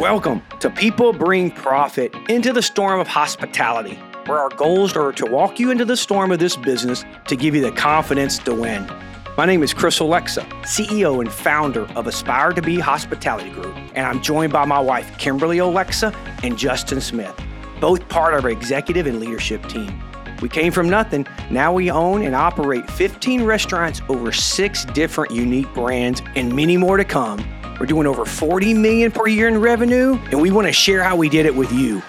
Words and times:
Welcome 0.00 0.40
to 0.60 0.70
People 0.70 1.12
Bring 1.12 1.50
Profit 1.50 2.14
into 2.30 2.54
the 2.54 2.62
Storm 2.62 3.00
of 3.00 3.06
Hospitality, 3.06 3.96
where 4.24 4.38
our 4.38 4.48
goals 4.48 4.96
are 4.96 5.12
to 5.12 5.26
walk 5.26 5.60
you 5.60 5.70
into 5.70 5.84
the 5.84 5.94
storm 5.94 6.32
of 6.32 6.38
this 6.38 6.56
business 6.56 7.04
to 7.26 7.36
give 7.36 7.54
you 7.54 7.60
the 7.60 7.72
confidence 7.72 8.38
to 8.38 8.54
win. 8.54 8.90
My 9.36 9.44
name 9.44 9.62
is 9.62 9.74
Chris 9.74 10.00
Alexa, 10.00 10.40
CEO 10.62 11.20
and 11.20 11.30
founder 11.30 11.84
of 11.92 12.06
Aspire 12.06 12.52
to 12.52 12.62
Be 12.62 12.78
Hospitality 12.78 13.50
Group, 13.50 13.76
and 13.94 14.06
I'm 14.06 14.22
joined 14.22 14.54
by 14.54 14.64
my 14.64 14.80
wife, 14.80 15.18
Kimberly 15.18 15.58
Alexa, 15.58 16.16
and 16.42 16.56
Justin 16.56 17.02
Smith, 17.02 17.38
both 17.78 18.08
part 18.08 18.32
of 18.32 18.44
our 18.44 18.50
executive 18.50 19.06
and 19.06 19.20
leadership 19.20 19.62
team. 19.68 20.02
We 20.40 20.48
came 20.48 20.72
from 20.72 20.88
nothing. 20.88 21.26
Now 21.50 21.74
we 21.74 21.90
own 21.90 22.22
and 22.22 22.34
operate 22.34 22.90
15 22.90 23.44
restaurants, 23.44 24.00
over 24.08 24.32
six 24.32 24.86
different 24.86 25.32
unique 25.32 25.70
brands, 25.74 26.22
and 26.36 26.56
many 26.56 26.78
more 26.78 26.96
to 26.96 27.04
come 27.04 27.44
we're 27.80 27.86
doing 27.86 28.06
over 28.06 28.26
40 28.26 28.74
million 28.74 29.10
per 29.10 29.26
year 29.26 29.48
in 29.48 29.58
revenue, 29.58 30.18
and 30.30 30.40
we 30.40 30.50
want 30.50 30.66
to 30.66 30.72
share 30.72 31.02
how 31.02 31.16
we 31.16 31.30
did 31.30 31.46
it 31.46 31.56
with 31.56 31.72
you. 31.72 32.02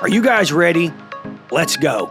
Are 0.00 0.08
you 0.08 0.22
guys 0.22 0.52
ready? 0.54 0.90
Let's 1.50 1.76
go. 1.76 2.10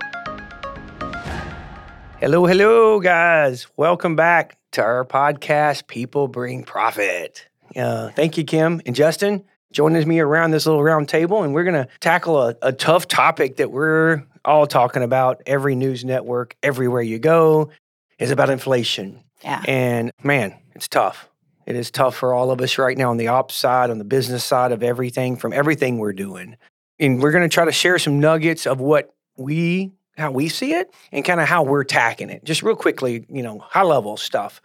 Hello, 2.20 2.45
hello, 2.45 2.99
guys. 2.99 3.66
Welcome 3.76 4.16
back 4.16 4.57
to 4.73 4.84
our 4.84 5.03
podcast, 5.03 5.88
People 5.88 6.27
Bring 6.27 6.63
Profit. 6.63 7.48
Uh, 7.76 8.12
thank 8.12 8.38
you, 8.38 8.43
Kim 8.43 8.81
and 8.85 8.95
Justin, 8.95 9.43
joining 9.71 10.07
me 10.07 10.20
around 10.20 10.52
this 10.52 10.68
little 10.68 10.84
round 10.84 11.09
table, 11.09 11.41
and 11.41 11.55
we're 11.55 11.63
going 11.63 11.85
to 11.85 11.88
tackle 11.99 12.40
a, 12.40 12.55
a 12.62 12.71
tough 12.71 13.07
topic 13.07 13.55
that 13.55 13.71
we're 13.71 14.23
all 14.45 14.68
talking 14.68 15.02
about. 15.02 15.41
Every 15.48 15.73
news 15.73 16.05
network, 16.05 16.55
everywhere 16.62 17.02
you 17.02 17.18
go, 17.18 17.71
is 18.20 18.29
about 18.29 18.52
inflation. 18.52 19.23
Yeah. 19.43 19.63
And 19.68 20.12
man, 20.23 20.54
it's 20.76 20.88
tough. 20.88 21.27
It 21.67 21.76
is 21.76 21.91
tough 21.91 22.16
for 22.16 22.34
all 22.34 22.49
of 22.49 22.62
us 22.62 22.77
right 22.77 22.98
now 22.98 23.12
on 23.12 23.17
the 23.17 23.27
ops 23.27 23.53
side, 23.53 23.89
on 23.89 23.98
the 23.98 24.05
business 24.05 24.44
side 24.44 24.71
of 24.71 24.81
everything, 24.81 25.35
from 25.35 25.52
everything 25.52 25.98
we're 25.98 26.13
doing. 26.13 26.55
And 26.98 27.21
we're 27.21 27.31
going 27.31 27.48
to 27.48 27.53
try 27.53 27.66
to 27.66 27.73
share 27.73 27.99
some 27.99 28.21
nuggets 28.21 28.65
of 28.65 28.79
what 28.79 29.13
we, 29.35 29.91
how 30.18 30.32
we 30.32 30.48
see 30.48 30.73
it, 30.73 30.93
and 31.12 31.26
kind 31.26 31.41
of 31.41 31.48
how 31.48 31.63
we're 31.63 31.82
attacking 31.82 32.29
it. 32.29 32.45
Just 32.45 32.63
real 32.63 32.77
quickly, 32.77 33.26
you 33.27 33.43
know, 33.43 33.60
high 33.60 33.84
level 33.84 34.15
stuff. 34.15 34.62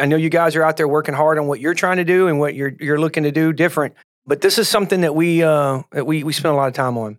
I 0.00 0.06
know 0.06 0.16
you 0.16 0.30
guys 0.30 0.56
are 0.56 0.62
out 0.62 0.78
there 0.78 0.88
working 0.88 1.14
hard 1.14 1.38
on 1.38 1.46
what 1.46 1.60
you're 1.60 1.74
trying 1.74 1.98
to 1.98 2.04
do 2.04 2.26
and 2.26 2.40
what 2.40 2.54
you're 2.54 2.72
you're 2.80 2.98
looking 2.98 3.24
to 3.24 3.30
do 3.30 3.52
different. 3.52 3.94
But 4.26 4.40
this 4.40 4.58
is 4.58 4.66
something 4.66 5.02
that 5.02 5.14
we 5.14 5.42
uh, 5.42 5.82
that 5.92 6.06
we 6.06 6.24
we 6.24 6.32
spend 6.32 6.54
a 6.54 6.56
lot 6.56 6.68
of 6.68 6.74
time 6.74 6.96
on 6.96 7.18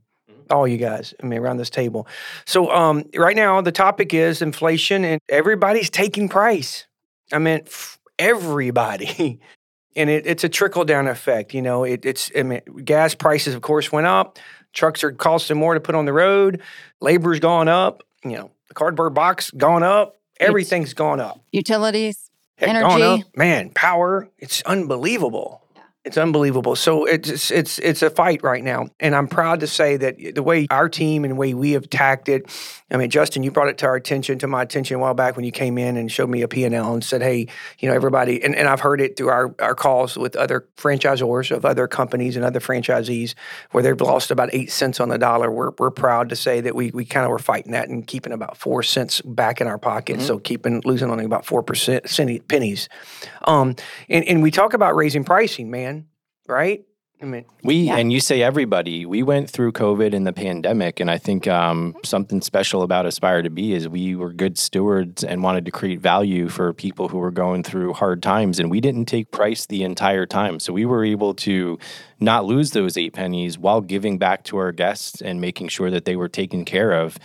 all 0.50 0.68
you 0.68 0.78
guys 0.78 1.14
I 1.22 1.28
mean 1.28 1.40
around 1.40 1.58
this 1.58 1.70
table. 1.70 2.08
So 2.46 2.72
um, 2.72 3.06
right 3.16 3.36
now 3.36 3.62
the 3.62 3.72
topic 3.72 4.16
is 4.16 4.42
inflation 4.42 5.06
and 5.06 5.22
everybody's 5.30 5.92
taking 5.92 6.28
price. 6.28 6.88
I 7.32 7.38
mean 7.38 7.62
everybody. 8.20 9.40
and 9.96 10.10
it, 10.10 10.28
it's 10.28 10.44
a 10.44 10.50
trickle 10.50 10.86
down 10.86 11.08
effect. 11.08 11.54
You 11.54 11.62
know, 11.62 11.84
it, 11.84 12.06
it's 12.06 12.32
I 12.38 12.44
mean, 12.44 12.62
gas 12.84 13.16
prices, 13.16 13.56
of 13.56 13.62
course, 13.62 13.92
went 13.92 14.08
up. 14.08 14.40
Trucks 14.74 15.04
are 15.04 15.12
costing 15.12 15.58
more 15.58 15.74
to 15.74 15.80
put 15.80 15.96
on 15.96 16.06
the 16.06 16.14
road. 16.14 16.62
Labor's 17.02 17.40
gone 17.40 17.68
up. 17.68 18.04
You 18.24 18.32
know, 18.32 18.52
the 18.68 18.74
cardboard 18.74 19.14
box 19.14 19.52
gone 19.52 19.84
up. 19.84 20.16
Everything's 20.40 20.94
gone 20.94 21.20
up. 21.20 21.42
Utilities, 21.52 22.30
Heck, 22.58 22.70
energy, 22.70 23.24
man, 23.36 23.72
power. 23.72 24.30
It's 24.38 24.62
unbelievable. 24.64 25.64
It's 26.08 26.18
unbelievable. 26.18 26.78
So 26.78 27.04
it's 27.04 27.52
it's 27.52 27.80
it's 27.80 28.02
a 28.02 28.10
fight 28.10 28.42
right 28.42 28.64
now, 28.64 28.88
and 28.98 29.14
I'm 29.14 29.28
proud 29.28 29.60
to 29.60 29.68
say 29.68 29.98
that 29.98 30.36
the 30.36 30.42
way 30.42 30.66
our 30.72 30.88
team 30.88 31.26
and 31.26 31.34
the 31.34 31.36
way 31.36 31.54
we 31.54 31.72
have 31.72 31.84
attacked 31.84 32.30
it. 32.30 32.50
I 32.90 32.96
mean, 32.96 33.10
Justin, 33.10 33.44
you 33.44 33.52
brought 33.52 33.68
it 33.68 33.78
to 33.80 33.86
our 33.88 33.96
attention, 33.96 34.40
to 34.40 34.48
my 34.48 34.62
attention 34.62 34.96
a 34.96 35.00
while 35.00 35.14
back 35.14 35.36
when 35.36 35.44
you 35.44 35.52
came 35.52 35.78
in 35.78 35.98
and 35.98 36.10
showed 36.10 36.30
me 36.30 36.42
a 36.42 36.48
P&L 36.48 36.94
and 36.94 37.04
said, 37.04 37.22
"Hey, 37.22 37.48
you 37.80 37.90
know, 37.90 37.94
everybody," 37.94 38.42
and, 38.42 38.56
and 38.56 38.70
I've 38.70 38.80
heard 38.80 39.02
it 39.02 39.18
through 39.18 39.28
our, 39.28 39.54
our 39.60 39.76
calls 39.76 40.16
with 40.18 40.38
other 40.38 40.66
franchisors 40.78 41.54
of 41.54 41.66
other 41.66 41.90
companies 41.90 42.38
and 42.38 42.46
other 42.46 42.62
franchisees 42.62 43.36
where 43.72 43.84
they've 43.84 44.00
lost 44.00 44.32
about 44.32 44.50
eight 44.54 44.72
cents 44.72 45.02
on 45.02 45.10
the 45.10 45.18
dollar. 45.18 45.52
We're 45.52 45.72
we're 45.78 45.92
proud 45.92 46.30
to 46.30 46.38
say 46.38 46.62
that 46.62 46.74
we 46.74 46.92
we 46.92 47.04
kind 47.04 47.26
of 47.26 47.32
were 47.32 47.40
fighting 47.40 47.74
that 47.74 47.90
and 47.90 48.08
keeping 48.08 48.32
about 48.32 48.56
four 48.56 48.82
cents 48.82 49.20
back 49.20 49.60
in 49.60 49.68
our 49.68 49.78
pocket, 49.78 50.20
mm-hmm. 50.20 50.26
so 50.26 50.40
keeping 50.40 50.82
losing 50.86 51.12
only 51.12 51.26
about 51.26 51.46
four 51.46 51.64
percent 51.64 52.06
pennies. 52.48 52.88
Um, 53.44 53.76
and 54.08 54.24
and 54.24 54.42
we 54.42 54.52
talk 54.52 54.74
about 54.74 54.96
raising 54.96 55.26
pricing, 55.26 55.70
man 55.70 55.97
right? 56.48 56.84
I 57.20 57.26
mean, 57.26 57.46
we 57.64 57.76
yeah. 57.76 57.98
and 57.98 58.14
you 58.14 58.20
say 58.20 58.44
everybody. 58.44 59.04
We 59.04 59.24
went 59.24 59.50
through 59.50 59.72
COVID 59.72 60.14
and 60.14 60.28
the 60.28 60.34
pandemic, 60.34 61.00
and 61.00 61.10
I 61.10 61.18
think 61.18 61.48
um, 61.48 61.96
something 62.04 62.42
special 62.42 62.84
about 62.84 63.08
Aspire 63.08 63.42
to 63.42 63.50
Be 63.50 63.74
is 63.74 63.90
we 63.90 64.16
were 64.16 64.32
good 64.32 64.56
stewards 64.60 65.24
and 65.24 65.42
wanted 65.42 65.66
to 65.66 65.72
create 65.72 66.00
value 66.00 66.48
for 66.48 66.74
people 66.74 67.08
who 67.08 67.18
were 67.18 67.32
going 67.32 67.64
through 67.64 67.94
hard 67.94 68.22
times, 68.22 68.60
and 68.60 68.70
we 68.70 68.80
didn't 68.82 69.06
take 69.06 69.32
price 69.32 69.66
the 69.66 69.84
entire 69.84 70.28
time. 70.28 70.60
So 70.60 70.74
we 70.74 70.86
were 70.86 71.04
able 71.04 71.34
to 71.36 71.80
not 72.20 72.46
lose 72.46 72.72
those 72.72 72.98
eight 72.98 73.14
pennies 73.14 73.58
while 73.58 73.82
giving 73.82 74.20
back 74.20 74.44
to 74.46 74.58
our 74.58 74.72
guests 74.72 75.20
and 75.20 75.42
making 75.42 75.70
sure 75.70 75.90
that 75.90 76.06
they 76.06 76.16
were 76.16 76.30
taken 76.30 76.66
care 76.66 76.92
of. 76.92 77.18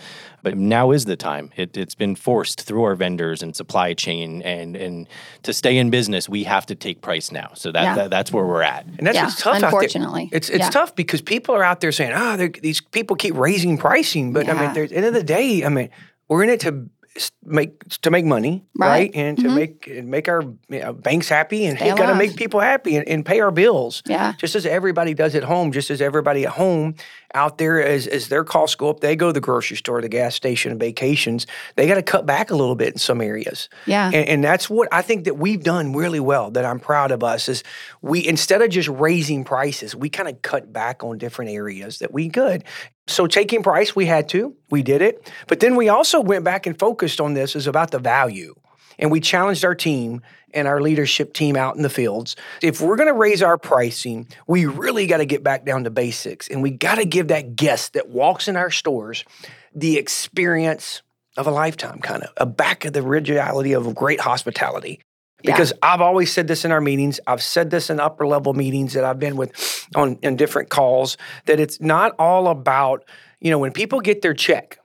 But 0.43 0.57
now 0.57 0.91
is 0.91 1.05
the 1.05 1.15
time. 1.15 1.51
It, 1.55 1.75
has 1.75 1.95
been 1.95 2.15
forced 2.15 2.61
through 2.61 2.83
our 2.83 2.95
vendors 2.95 3.41
and 3.41 3.55
supply 3.55 3.93
chain, 3.93 4.41
and 4.41 4.75
and 4.75 5.07
to 5.43 5.53
stay 5.53 5.77
in 5.77 5.89
business, 5.89 6.27
we 6.27 6.43
have 6.43 6.65
to 6.67 6.75
take 6.75 7.01
price 7.01 7.31
now. 7.31 7.51
So 7.55 7.71
that, 7.71 7.83
yeah. 7.83 7.95
that 7.95 8.09
that's 8.09 8.31
where 8.31 8.45
we're 8.45 8.61
at. 8.61 8.85
And 8.85 9.07
that's 9.07 9.15
yeah, 9.15 9.31
tough. 9.37 9.63
Unfortunately, 9.63 10.29
it's 10.31 10.49
it's 10.49 10.59
yeah. 10.59 10.69
tough 10.69 10.95
because 10.95 11.21
people 11.21 11.55
are 11.55 11.63
out 11.63 11.79
there 11.79 11.93
saying, 11.93 12.11
"Ah, 12.13 12.37
oh, 12.37 12.49
these 12.61 12.81
people 12.81 13.15
keep 13.15 13.35
raising 13.35 13.77
pricing," 13.77 14.33
but 14.33 14.49
I 14.49 14.53
mean, 14.53 14.63
at 14.63 14.73
the 14.73 14.95
end 14.95 15.05
of 15.05 15.13
the 15.13 15.23
day, 15.23 15.63
I 15.63 15.69
mean, 15.69 15.89
we're 16.27 16.43
in 16.43 16.49
it 16.49 16.59
to 16.61 16.89
make 17.43 17.87
to 18.01 18.09
make 18.09 18.25
money, 18.25 18.63
right? 18.75 18.89
right? 18.89 19.11
And 19.13 19.37
to 19.37 19.43
mm-hmm. 19.43 19.55
make 19.55 20.03
make 20.03 20.27
our 20.27 20.41
you 20.69 20.79
know, 20.79 20.93
banks 20.93 21.29
happy, 21.29 21.65
and 21.65 21.77
got 21.77 22.07
to 22.07 22.15
make 22.15 22.35
people 22.35 22.59
happy 22.59 22.95
and, 22.95 23.07
and, 23.07 23.25
pay 23.25 23.39
our 23.39 23.51
bills. 23.51 24.01
Yeah, 24.07 24.33
just 24.37 24.55
as 24.55 24.65
everybody 24.65 25.13
does 25.13 25.35
at 25.35 25.43
home, 25.43 25.71
just 25.71 25.91
as 25.91 26.01
everybody 26.01 26.45
at 26.45 26.53
home 26.53 26.95
out 27.35 27.57
there 27.57 27.83
as 27.83 28.07
as 28.07 28.29
their 28.29 28.43
costs 28.43 28.75
go 28.75 28.89
up, 28.89 29.01
they 29.01 29.15
go 29.15 29.27
to 29.27 29.33
the 29.33 29.41
grocery 29.41 29.77
store, 29.77 30.01
the 30.01 30.09
gas 30.09 30.33
station, 30.33 30.71
and 30.71 30.79
vacations. 30.79 31.45
They 31.75 31.87
got 31.87 31.95
to 31.95 32.01
cut 32.03 32.25
back 32.25 32.49
a 32.49 32.55
little 32.55 32.75
bit 32.75 32.93
in 32.93 32.97
some 32.97 33.21
areas. 33.21 33.69
Yeah, 33.85 34.07
and, 34.07 34.27
and 34.27 34.43
that's 34.43 34.69
what 34.69 34.87
I 34.91 35.03
think 35.03 35.25
that 35.25 35.37
we've 35.37 35.63
done 35.63 35.93
really 35.93 36.19
well. 36.19 36.49
That 36.49 36.65
I'm 36.65 36.79
proud 36.79 37.11
of 37.11 37.23
us 37.23 37.47
is 37.47 37.63
we 38.01 38.25
instead 38.27 38.61
of 38.61 38.69
just 38.69 38.89
raising 38.89 39.43
prices, 39.43 39.95
we 39.95 40.09
kind 40.09 40.29
of 40.29 40.41
cut 40.41 40.73
back 40.73 41.03
on 41.03 41.19
different 41.19 41.51
areas 41.51 41.99
that 41.99 42.11
we 42.11 42.29
could. 42.29 42.63
So 43.07 43.27
taking 43.27 43.63
price, 43.63 43.95
we 43.95 44.05
had 44.05 44.29
to, 44.29 44.55
we 44.69 44.81
did 44.81 45.01
it. 45.01 45.31
But 45.47 45.59
then 45.59 45.75
we 45.75 45.89
also 45.89 46.21
went 46.21 46.43
back 46.43 46.65
and 46.65 46.77
focused 46.77 47.19
on 47.19 47.33
this 47.33 47.55
is 47.55 47.67
about 47.67 47.91
the 47.91 47.99
value. 47.99 48.55
And 48.97 49.11
we 49.11 49.19
challenged 49.19 49.65
our 49.65 49.75
team 49.75 50.21
and 50.53 50.67
our 50.67 50.79
leadership 50.79 51.33
team 51.33 51.55
out 51.55 51.75
in 51.75 51.81
the 51.81 51.89
fields. 51.89 52.35
If 52.61 52.79
we're 52.79 52.95
going 52.95 53.07
to 53.07 53.13
raise 53.13 53.41
our 53.41 53.57
pricing, 53.57 54.27
we 54.47 54.65
really 54.65 55.07
got 55.07 55.17
to 55.17 55.25
get 55.25 55.43
back 55.43 55.65
down 55.65 55.83
to 55.83 55.89
basics. 55.89 56.47
And 56.47 56.61
we 56.61 56.71
got 56.71 56.95
to 56.95 57.05
give 57.05 57.29
that 57.29 57.55
guest 57.55 57.93
that 57.93 58.09
walks 58.09 58.47
in 58.47 58.55
our 58.55 58.71
stores 58.71 59.25
the 59.73 59.97
experience 59.97 61.01
of 61.35 61.47
a 61.47 61.51
lifetime, 61.51 61.99
kind 61.99 62.23
of 62.23 62.31
a 62.37 62.45
back 62.45 62.85
of 62.85 62.93
the 62.93 63.01
reality 63.01 63.73
of 63.73 63.93
great 63.95 64.19
hospitality. 64.19 65.01
Because 65.43 65.71
yeah. 65.71 65.93
I've 65.93 66.01
always 66.01 66.31
said 66.31 66.47
this 66.47 66.65
in 66.65 66.71
our 66.71 66.81
meetings. 66.81 67.19
I've 67.27 67.43
said 67.43 67.69
this 67.69 67.89
in 67.89 67.99
upper 67.99 68.25
level 68.25 68.53
meetings 68.53 68.93
that 68.93 69.03
I've 69.03 69.19
been 69.19 69.35
with 69.35 69.87
on 69.95 70.17
in 70.21 70.35
different 70.35 70.69
calls 70.69 71.17
that 71.45 71.59
it's 71.59 71.79
not 71.81 72.15
all 72.17 72.47
about, 72.47 73.03
you 73.39 73.51
know, 73.51 73.59
when 73.59 73.71
people 73.71 73.99
get 73.99 74.21
their 74.21 74.33
check, 74.33 74.79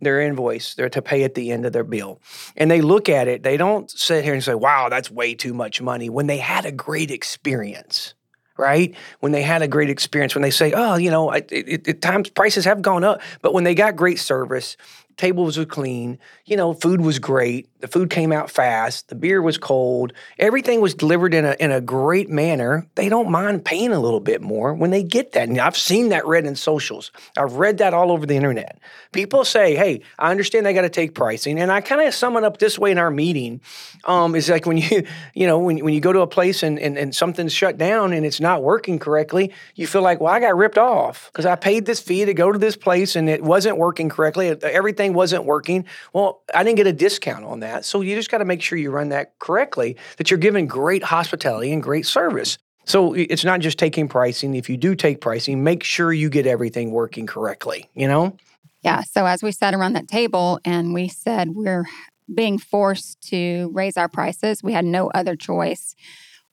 their 0.00 0.20
invoice, 0.20 0.74
they're 0.74 0.90
to 0.90 1.02
pay 1.02 1.24
at 1.24 1.34
the 1.34 1.50
end 1.50 1.64
of 1.64 1.72
their 1.72 1.84
bill. 1.84 2.20
And 2.56 2.70
they 2.70 2.80
look 2.80 3.08
at 3.08 3.26
it, 3.26 3.42
they 3.42 3.56
don't 3.56 3.90
sit 3.90 4.24
here 4.24 4.34
and 4.34 4.44
say, 4.44 4.54
wow, 4.54 4.88
that's 4.88 5.10
way 5.10 5.34
too 5.34 5.54
much 5.54 5.80
money 5.80 6.10
when 6.10 6.26
they 6.26 6.38
had 6.38 6.66
a 6.66 6.72
great 6.72 7.10
experience 7.10 8.14
right? 8.58 8.94
When 9.20 9.32
they 9.32 9.42
had 9.42 9.62
a 9.62 9.66
great 9.66 9.90
experience, 9.90 10.34
when 10.34 10.42
they 10.42 10.50
say, 10.50 10.72
oh, 10.72 10.96
you 10.96 11.10
know, 11.10 11.32
at 11.32 12.02
times 12.02 12.30
prices 12.30 12.64
have 12.64 12.82
gone 12.82 13.02
up, 13.02 13.20
but 13.40 13.54
when 13.54 13.64
they 13.64 13.74
got 13.74 13.96
great 13.96 14.18
service, 14.18 14.76
tables 15.16 15.58
were 15.58 15.64
clean, 15.64 16.18
you 16.44 16.56
know, 16.56 16.72
food 16.74 17.00
was 17.00 17.18
great, 17.18 17.68
the 17.80 17.88
food 17.88 18.10
came 18.10 18.32
out 18.32 18.50
fast, 18.50 19.08
the 19.08 19.14
beer 19.14 19.42
was 19.42 19.58
cold, 19.58 20.12
everything 20.38 20.80
was 20.80 20.94
delivered 20.94 21.34
in 21.34 21.44
a 21.44 21.56
in 21.58 21.70
a 21.70 21.80
great 21.80 22.30
manner. 22.30 22.86
They 22.94 23.08
don't 23.08 23.30
mind 23.30 23.64
paying 23.64 23.92
a 23.92 24.00
little 24.00 24.20
bit 24.20 24.40
more 24.40 24.74
when 24.74 24.90
they 24.90 25.02
get 25.02 25.32
that. 25.32 25.48
And 25.48 25.58
I've 25.58 25.76
seen 25.76 26.10
that 26.10 26.26
read 26.26 26.46
in 26.46 26.54
socials. 26.54 27.10
I've 27.36 27.54
read 27.54 27.78
that 27.78 27.94
all 27.94 28.12
over 28.12 28.26
the 28.26 28.36
internet. 28.36 28.78
People 29.12 29.44
say, 29.44 29.74
"Hey, 29.74 30.02
I 30.18 30.30
understand 30.30 30.66
they 30.66 30.74
got 30.74 30.82
to 30.82 30.88
take 30.88 31.14
pricing," 31.14 31.58
and 31.58 31.72
I 31.72 31.80
kind 31.80 32.00
of 32.00 32.14
sum 32.14 32.36
it 32.36 32.44
up 32.44 32.58
this 32.58 32.78
way 32.78 32.90
in 32.90 32.98
our 32.98 33.10
meeting: 33.10 33.60
um, 34.04 34.34
is 34.34 34.48
like 34.48 34.66
when 34.66 34.76
you 34.76 35.04
you 35.34 35.46
know 35.46 35.58
when 35.58 35.84
when 35.84 35.94
you 35.94 36.00
go 36.00 36.12
to 36.12 36.20
a 36.20 36.26
place 36.26 36.62
and, 36.62 36.78
and 36.78 36.96
and 36.96 37.14
something's 37.14 37.52
shut 37.52 37.78
down 37.78 38.12
and 38.12 38.24
it's 38.24 38.40
not 38.40 38.62
working 38.62 38.98
correctly, 38.98 39.52
you 39.74 39.86
feel 39.86 40.02
like, 40.02 40.20
"Well, 40.20 40.32
I 40.32 40.40
got 40.40 40.56
ripped 40.56 40.78
off 40.78 41.30
because 41.32 41.46
I 41.46 41.56
paid 41.56 41.86
this 41.86 42.00
fee 42.00 42.24
to 42.24 42.34
go 42.34 42.52
to 42.52 42.58
this 42.58 42.76
place 42.76 43.16
and 43.16 43.28
it 43.28 43.42
wasn't 43.42 43.76
working 43.76 44.08
correctly. 44.08 44.48
Everything 44.62 45.01
wasn't 45.10 45.44
working. 45.44 45.84
Well, 46.12 46.42
I 46.54 46.62
didn't 46.62 46.76
get 46.76 46.86
a 46.86 46.92
discount 46.92 47.44
on 47.44 47.60
that." 47.60 47.72
that. 47.72 47.84
So 47.84 48.00
you 48.00 48.14
just 48.14 48.30
got 48.30 48.38
to 48.38 48.44
make 48.44 48.62
sure 48.62 48.78
you 48.78 48.90
run 48.90 49.08
that 49.08 49.38
correctly, 49.38 49.96
that 50.18 50.30
you're 50.30 50.38
giving 50.38 50.66
great 50.66 51.02
hospitality 51.02 51.72
and 51.72 51.82
great 51.82 52.06
service. 52.06 52.58
So 52.84 53.14
it's 53.14 53.44
not 53.44 53.60
just 53.60 53.78
taking 53.78 54.08
pricing. 54.08 54.54
If 54.54 54.68
you 54.68 54.76
do 54.76 54.94
take 54.94 55.20
pricing, 55.20 55.62
make 55.62 55.84
sure 55.84 56.12
you 56.12 56.28
get 56.28 56.46
everything 56.46 56.90
working 56.90 57.26
correctly, 57.26 57.88
you 57.94 58.08
know? 58.08 58.36
Yeah. 58.82 59.02
So 59.02 59.24
as 59.24 59.42
we 59.42 59.52
sat 59.52 59.72
around 59.74 59.92
that 59.92 60.08
table 60.08 60.58
and 60.64 60.92
we 60.92 61.08
said 61.08 61.50
we're 61.54 61.86
being 62.32 62.58
forced 62.58 63.20
to 63.28 63.70
raise 63.72 63.96
our 63.96 64.08
prices, 64.08 64.62
we 64.62 64.72
had 64.72 64.84
no 64.84 65.10
other 65.10 65.36
choice. 65.36 65.94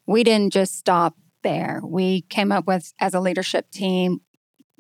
We 0.06 0.24
didn't 0.24 0.54
just 0.54 0.78
stop 0.78 1.16
there. 1.42 1.82
We 1.84 2.22
came 2.24 2.52
up 2.52 2.68
with, 2.68 2.94
as 3.00 3.16
a 3.16 3.20
leadership 3.20 3.72
team, 3.72 4.22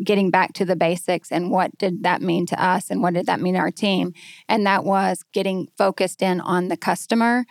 getting 0.03 0.31
back 0.31 0.53
to 0.53 0.65
the 0.65 0.75
basics 0.75 1.31
and 1.31 1.51
what 1.51 1.77
did 1.77 2.03
that 2.03 2.21
mean 2.21 2.45
to 2.45 2.63
us 2.63 2.89
and 2.89 3.01
what 3.01 3.13
did 3.13 3.25
that 3.25 3.41
mean 3.41 3.53
to 3.55 3.59
our 3.59 3.71
team. 3.71 4.13
And 4.47 4.65
that 4.65 4.83
was 4.83 5.23
getting 5.33 5.67
focused 5.77 6.21
in 6.21 6.39
on 6.41 6.69
the 6.69 6.77
customer, 6.77 7.45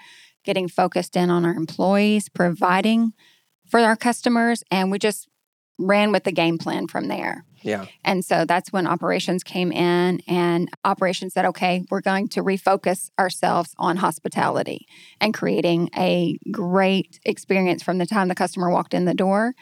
getting 0.45 0.69
focused 0.69 1.17
in 1.17 1.31
on 1.31 1.45
our 1.45 1.55
employees, 1.55 2.29
providing 2.29 3.13
for 3.71 3.81
our 3.81 3.97
customers. 3.97 4.63
And 4.71 4.91
we 4.91 4.99
just 4.99 5.29
ran 5.79 6.11
with 6.11 6.25
the 6.25 6.33
game 6.33 6.59
plan 6.59 6.89
from 6.89 7.09
there. 7.09 7.45
Yeah. 7.63 7.87
And 8.05 8.25
so 8.25 8.45
that's 8.45 8.73
when 8.73 8.87
operations 8.87 9.43
came 9.43 9.73
in, 9.73 10.21
and 10.29 10.71
operations 10.85 11.35
said, 11.35 11.45
okay, 11.45 11.85
we're 11.91 12.01
going 12.01 12.29
to 12.29 12.43
refocus 12.43 13.11
ourselves 13.19 13.75
on 13.79 13.97
hospitality 13.97 14.87
and 15.21 15.35
creating 15.35 15.91
a 15.97 16.39
great 16.53 17.19
experience 17.25 17.83
from 17.83 17.99
the 17.99 18.07
time 18.07 18.29
the 18.29 18.37
customer 18.37 18.71
walked 18.71 18.95
in 18.95 19.07
the 19.07 19.15
door 19.15 19.55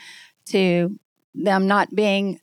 to 0.47 0.99
them 1.35 1.67
not 1.67 1.95
being, 1.95 2.39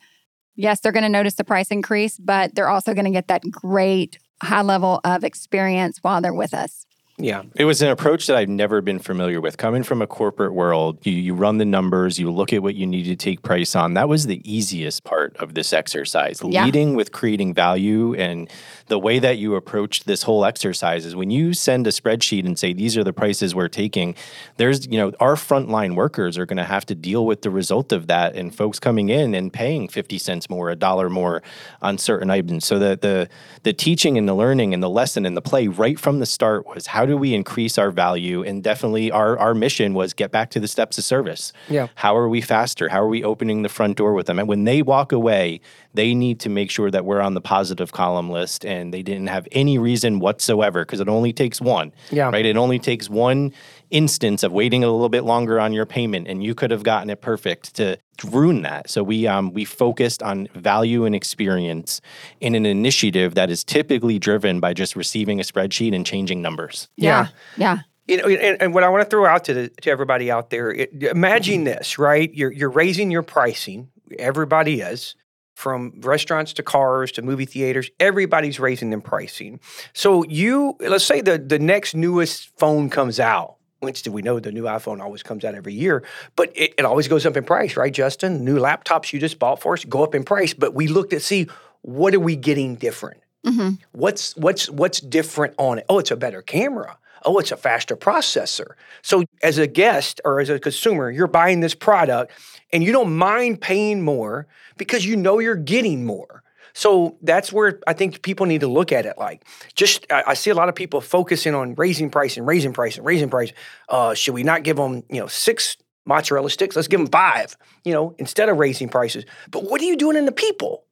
yes, 0.56 0.80
they're 0.80 0.92
going 0.92 1.04
to 1.04 1.10
notice 1.10 1.36
the 1.36 1.44
price 1.44 1.70
increase, 1.70 2.18
but 2.18 2.56
they're 2.56 2.70
also 2.70 2.94
going 2.94 3.06
to 3.06 3.12
get 3.12 3.28
that 3.28 3.44
great 3.50 4.20
high 4.42 4.62
level 4.62 5.00
of 5.04 5.24
experience 5.24 6.00
while 6.02 6.22
they're 6.22 6.34
with 6.34 6.54
us. 6.54 6.86
Yeah. 7.18 7.44
It 7.56 7.66
was 7.66 7.84
an 7.84 7.90
approach 7.90 8.26
that 8.26 8.36
I've 8.36 8.50
never 8.50 8.82
been 8.82 8.98
familiar 8.98 9.40
with. 9.40 9.58
Coming 9.58 9.84
from 9.84 10.02
a 10.02 10.08
corporate 10.08 10.54
world, 10.54 10.98
you, 11.06 11.14
you 11.14 11.36
run 11.36 11.60
the 11.60 11.66
numbers, 11.66 12.18
you 12.18 12.32
look 12.32 12.52
at 12.52 12.64
what 12.64 12.74
you 12.74 12.88
need 12.88 13.04
to 13.04 13.16
take 13.16 13.44
price 13.44 13.76
on. 13.76 13.94
That 13.94 14.10
was 14.10 14.26
the 14.26 14.42
easiest 14.52 15.04
part 15.04 15.38
of 15.38 15.54
this 15.54 15.74
exercise. 15.74 16.42
Yeah. 16.44 16.66
Leading 16.66 16.96
with 16.96 17.12
creating 17.12 17.54
value 17.54 18.16
and 18.16 18.50
the 18.88 18.98
way 18.98 19.20
that 19.20 19.38
you 19.38 19.54
approach 19.54 20.06
this 20.06 20.24
whole 20.24 20.44
exercise 20.44 21.06
is 21.06 21.16
when 21.16 21.30
you 21.30 21.54
send 21.54 21.86
a 21.86 21.92
spreadsheet 21.92 22.48
and 22.48 22.58
say 22.58 22.74
these 22.74 22.98
are 22.98 23.04
the 23.04 23.14
prices 23.14 23.54
we're 23.54 23.68
taking, 23.68 24.16
there's, 24.58 24.88
you 24.88 24.98
know, 24.98 25.12
our 25.20 25.36
frontline 25.36 25.96
workers 25.96 26.36
are 26.40 26.48
going 26.48 26.58
to 26.58 26.64
have 26.64 26.86
to 26.88 26.96
deal 26.96 27.28
with 27.28 27.44
the 27.44 27.52
result 27.52 27.92
of 27.92 28.08
that 28.08 28.36
and 28.36 28.56
folks 28.56 28.80
coming 28.80 29.10
in 29.10 29.36
and 29.36 29.54
paying 29.54 29.88
50 29.88 30.18
cents 30.18 30.50
more, 30.50 30.72
a 30.72 30.76
dollar 30.76 31.12
more 31.12 31.44
on 31.80 32.00
certain 32.00 32.32
items. 32.32 32.66
So 32.66 32.80
that 32.80 33.02
the 33.02 33.30
the 33.62 33.74
teaching 33.74 34.18
and 34.18 34.28
the 34.28 34.34
learning 34.34 34.74
and 34.74 34.82
the 34.82 34.90
lesson 34.90 35.28
and 35.28 35.38
the 35.38 35.42
play 35.42 35.68
right 35.68 36.00
from 36.00 36.20
the 36.20 36.26
start 36.26 36.66
was 36.66 36.88
how 36.88 37.03
do 37.06 37.18
we 37.18 37.34
increase 37.34 37.78
our 37.78 37.92
value? 37.92 38.44
And 38.44 38.64
definitely 38.64 39.12
our 39.12 39.38
our 39.38 39.54
mission 39.54 39.94
was 39.94 40.14
get 40.14 40.32
back 40.32 40.50
to 40.52 40.60
the 40.60 40.68
steps 40.68 40.98
of 40.98 41.04
service. 41.04 41.54
Yeah. 41.70 41.88
How 41.96 42.16
are 42.18 42.30
we 42.30 42.42
faster? 42.42 42.90
How 42.90 43.02
are 43.02 43.08
we 43.08 43.24
opening 43.24 43.62
the 43.64 43.70
front 43.70 43.98
door 43.98 44.14
with 44.14 44.28
them? 44.28 44.40
And 44.40 44.48
when 44.48 44.64
they 44.64 44.82
walk 44.82 45.12
away, 45.12 45.62
they 45.94 46.14
need 46.14 46.40
to 46.42 46.50
make 46.50 46.72
sure 46.72 46.90
that 46.92 47.06
we're 47.06 47.22
on 47.22 47.34
the 47.34 47.42
positive 47.42 47.92
column 47.92 48.30
list 48.30 48.66
and 48.66 48.94
they 48.94 49.04
didn't 49.04 49.28
have 49.28 49.48
any 49.52 49.78
reason 49.78 50.20
whatsoever 50.20 50.84
because 50.84 51.00
it 51.00 51.10
only 51.10 51.34
takes 51.34 51.62
one. 51.62 51.92
Yeah. 52.12 52.30
Right? 52.30 52.46
It 52.46 52.58
only 52.58 52.80
takes 52.80 53.10
one 53.10 53.54
instance 53.94 54.44
of 54.44 54.52
waiting 54.52 54.84
a 54.84 54.92
little 54.92 55.08
bit 55.08 55.24
longer 55.24 55.60
on 55.60 55.72
your 55.72 55.86
payment 55.86 56.28
and 56.28 56.44
you 56.44 56.54
could 56.56 56.72
have 56.72 56.84
gotten 56.84 57.10
it 57.10 57.22
perfect 57.22 57.76
to 57.76 57.98
ruin 58.26 58.64
that. 58.64 58.90
So 58.90 59.04
we 59.04 59.28
um 59.28 59.54
we 59.54 59.64
focused 59.64 60.22
on 60.24 60.48
value 60.56 61.06
and 61.06 61.16
experience 61.16 62.02
in 62.42 62.56
an 62.56 62.66
initiative 62.66 63.36
that 63.36 63.50
is 63.50 63.64
typically 63.64 64.20
driven 64.20 64.60
by 64.60 64.74
just 64.74 64.96
receiving 64.96 65.40
a 65.40 65.44
spreadsheet 65.44 65.96
and 65.96 66.06
changing 66.06 66.42
numbers. 66.42 66.90
Yeah. 66.98 67.28
Yeah. 67.56 67.80
You 68.08 68.18
know, 68.18 68.28
and, 68.28 68.62
and 68.62 68.74
what 68.74 68.84
I 68.84 68.90
want 68.90 69.04
to 69.04 69.10
throw 69.10 69.26
out 69.26 69.46
to 69.46 69.54
the, 69.54 69.70
to 69.84 69.90
everybody 69.90 70.30
out 70.30 70.50
there, 70.50 70.72
it, 70.72 70.92
imagine 71.04 71.64
this, 71.64 71.98
right? 71.98 72.34
You're 72.34 72.52
you're 72.52 72.70
raising 72.70 73.12
your 73.12 73.24
pricing. 73.24 73.90
Everybody 74.20 74.82
is, 74.82 75.16
from 75.56 75.94
restaurants 76.02 76.54
to 76.54 76.64
cars 76.64 77.12
to 77.14 77.22
movie 77.22 77.46
theaters. 77.46 77.90
Everybody's 78.00 78.60
raising 78.60 78.90
their 78.90 79.00
pricing. 79.00 79.60
So 79.94 80.24
you, 80.26 80.76
let's 80.80 81.06
say 81.06 81.22
the 81.22 81.38
the 81.38 81.60
next 81.60 81.96
newest 81.96 82.50
phone 82.58 82.90
comes 82.90 83.20
out. 83.20 83.56
Which 83.84 84.02
do 84.04 84.12
we 84.12 84.22
know 84.22 84.40
the 84.40 84.52
new 84.52 84.64
iPhone 84.64 85.02
always 85.02 85.24
comes 85.24 85.44
out 85.46 85.56
every 85.56 85.74
year, 85.74 86.04
but 86.36 86.52
it, 86.56 86.74
it 86.78 86.86
always 86.86 87.08
goes 87.08 87.26
up 87.26 87.38
in 87.38 87.44
price, 87.44 87.76
right, 87.78 87.94
Justin? 87.94 88.44
New 88.46 88.58
laptops 88.58 89.14
you 89.14 89.20
just 89.20 89.40
bought 89.40 89.62
for 89.62 89.74
us 89.74 89.86
go 89.86 90.04
up 90.04 90.16
in 90.16 90.24
price, 90.24 90.54
but 90.54 90.74
we 90.74 90.88
looked 90.88 91.14
at 91.14 91.22
see 91.22 91.48
what 91.82 92.16
are 92.16 92.20
we 92.20 92.36
getting 92.36 92.76
different. 92.76 93.22
hmm 93.46 93.72
What's 93.92 94.36
what's 94.38 94.70
what's 94.70 95.00
different 95.02 95.54
on 95.58 95.80
it? 95.80 95.86
Oh, 95.90 96.00
it's 96.00 96.12
a 96.12 96.16
better 96.16 96.42
camera. 96.42 96.98
Oh, 97.26 97.40
it's 97.40 97.52
a 97.52 97.58
faster 97.58 97.96
processor. 97.96 98.74
So 99.02 99.24
as 99.42 99.58
a 99.58 99.68
guest 99.68 100.20
or 100.26 100.40
as 100.42 100.50
a 100.50 100.60
consumer, 100.60 101.10
you're 101.10 101.28
buying 101.28 101.62
this 101.62 101.74
product 101.74 102.32
and 102.74 102.84
you 102.84 102.92
don't 102.92 103.16
mind 103.16 103.62
paying 103.62 104.02
more 104.02 104.46
because 104.78 105.06
you 105.06 105.16
know 105.16 105.40
you're 105.40 105.56
getting 105.56 106.06
more. 106.06 106.43
So 106.74 107.18
that's 107.22 107.54
where 107.54 107.80
I 107.86 107.94
think 107.94 108.22
people 108.24 108.46
need 108.46 108.62
to 108.62 108.68
look 108.68 108.92
at 108.92 109.06
it. 109.06 109.18
Like, 109.18 109.44
just 109.76 110.06
I, 110.12 110.24
I 110.28 110.34
see 110.34 110.50
a 110.50 110.56
lot 110.56 110.70
of 110.70 110.76
people 110.76 111.02
focusing 111.02 111.54
on 111.54 111.76
raising 111.76 112.10
price 112.10 112.36
and 112.38 112.48
raising 112.48 112.74
price 112.74 112.98
and 112.98 113.06
raising 113.06 113.30
price. 113.30 113.54
Uh, 113.90 114.14
should 114.14 114.34
we 114.34 114.44
not 114.44 114.64
give 114.64 114.78
them, 114.78 115.04
you 115.10 115.20
know, 115.20 115.28
six 115.28 115.78
mozzarella 116.06 116.50
sticks? 116.50 116.76
Let's 116.76 116.88
give 116.88 117.00
them 117.00 117.10
five. 117.10 117.56
You 117.84 117.94
know, 117.94 118.16
instead 118.18 118.50
of 118.50 118.58
raising 118.58 118.90
prices. 118.90 119.26
But 119.52 119.64
what 119.64 119.82
are 119.82 119.86
you 119.86 119.96
doing 119.96 120.18
in 120.18 120.26
the 120.26 120.32
people? 120.32 120.84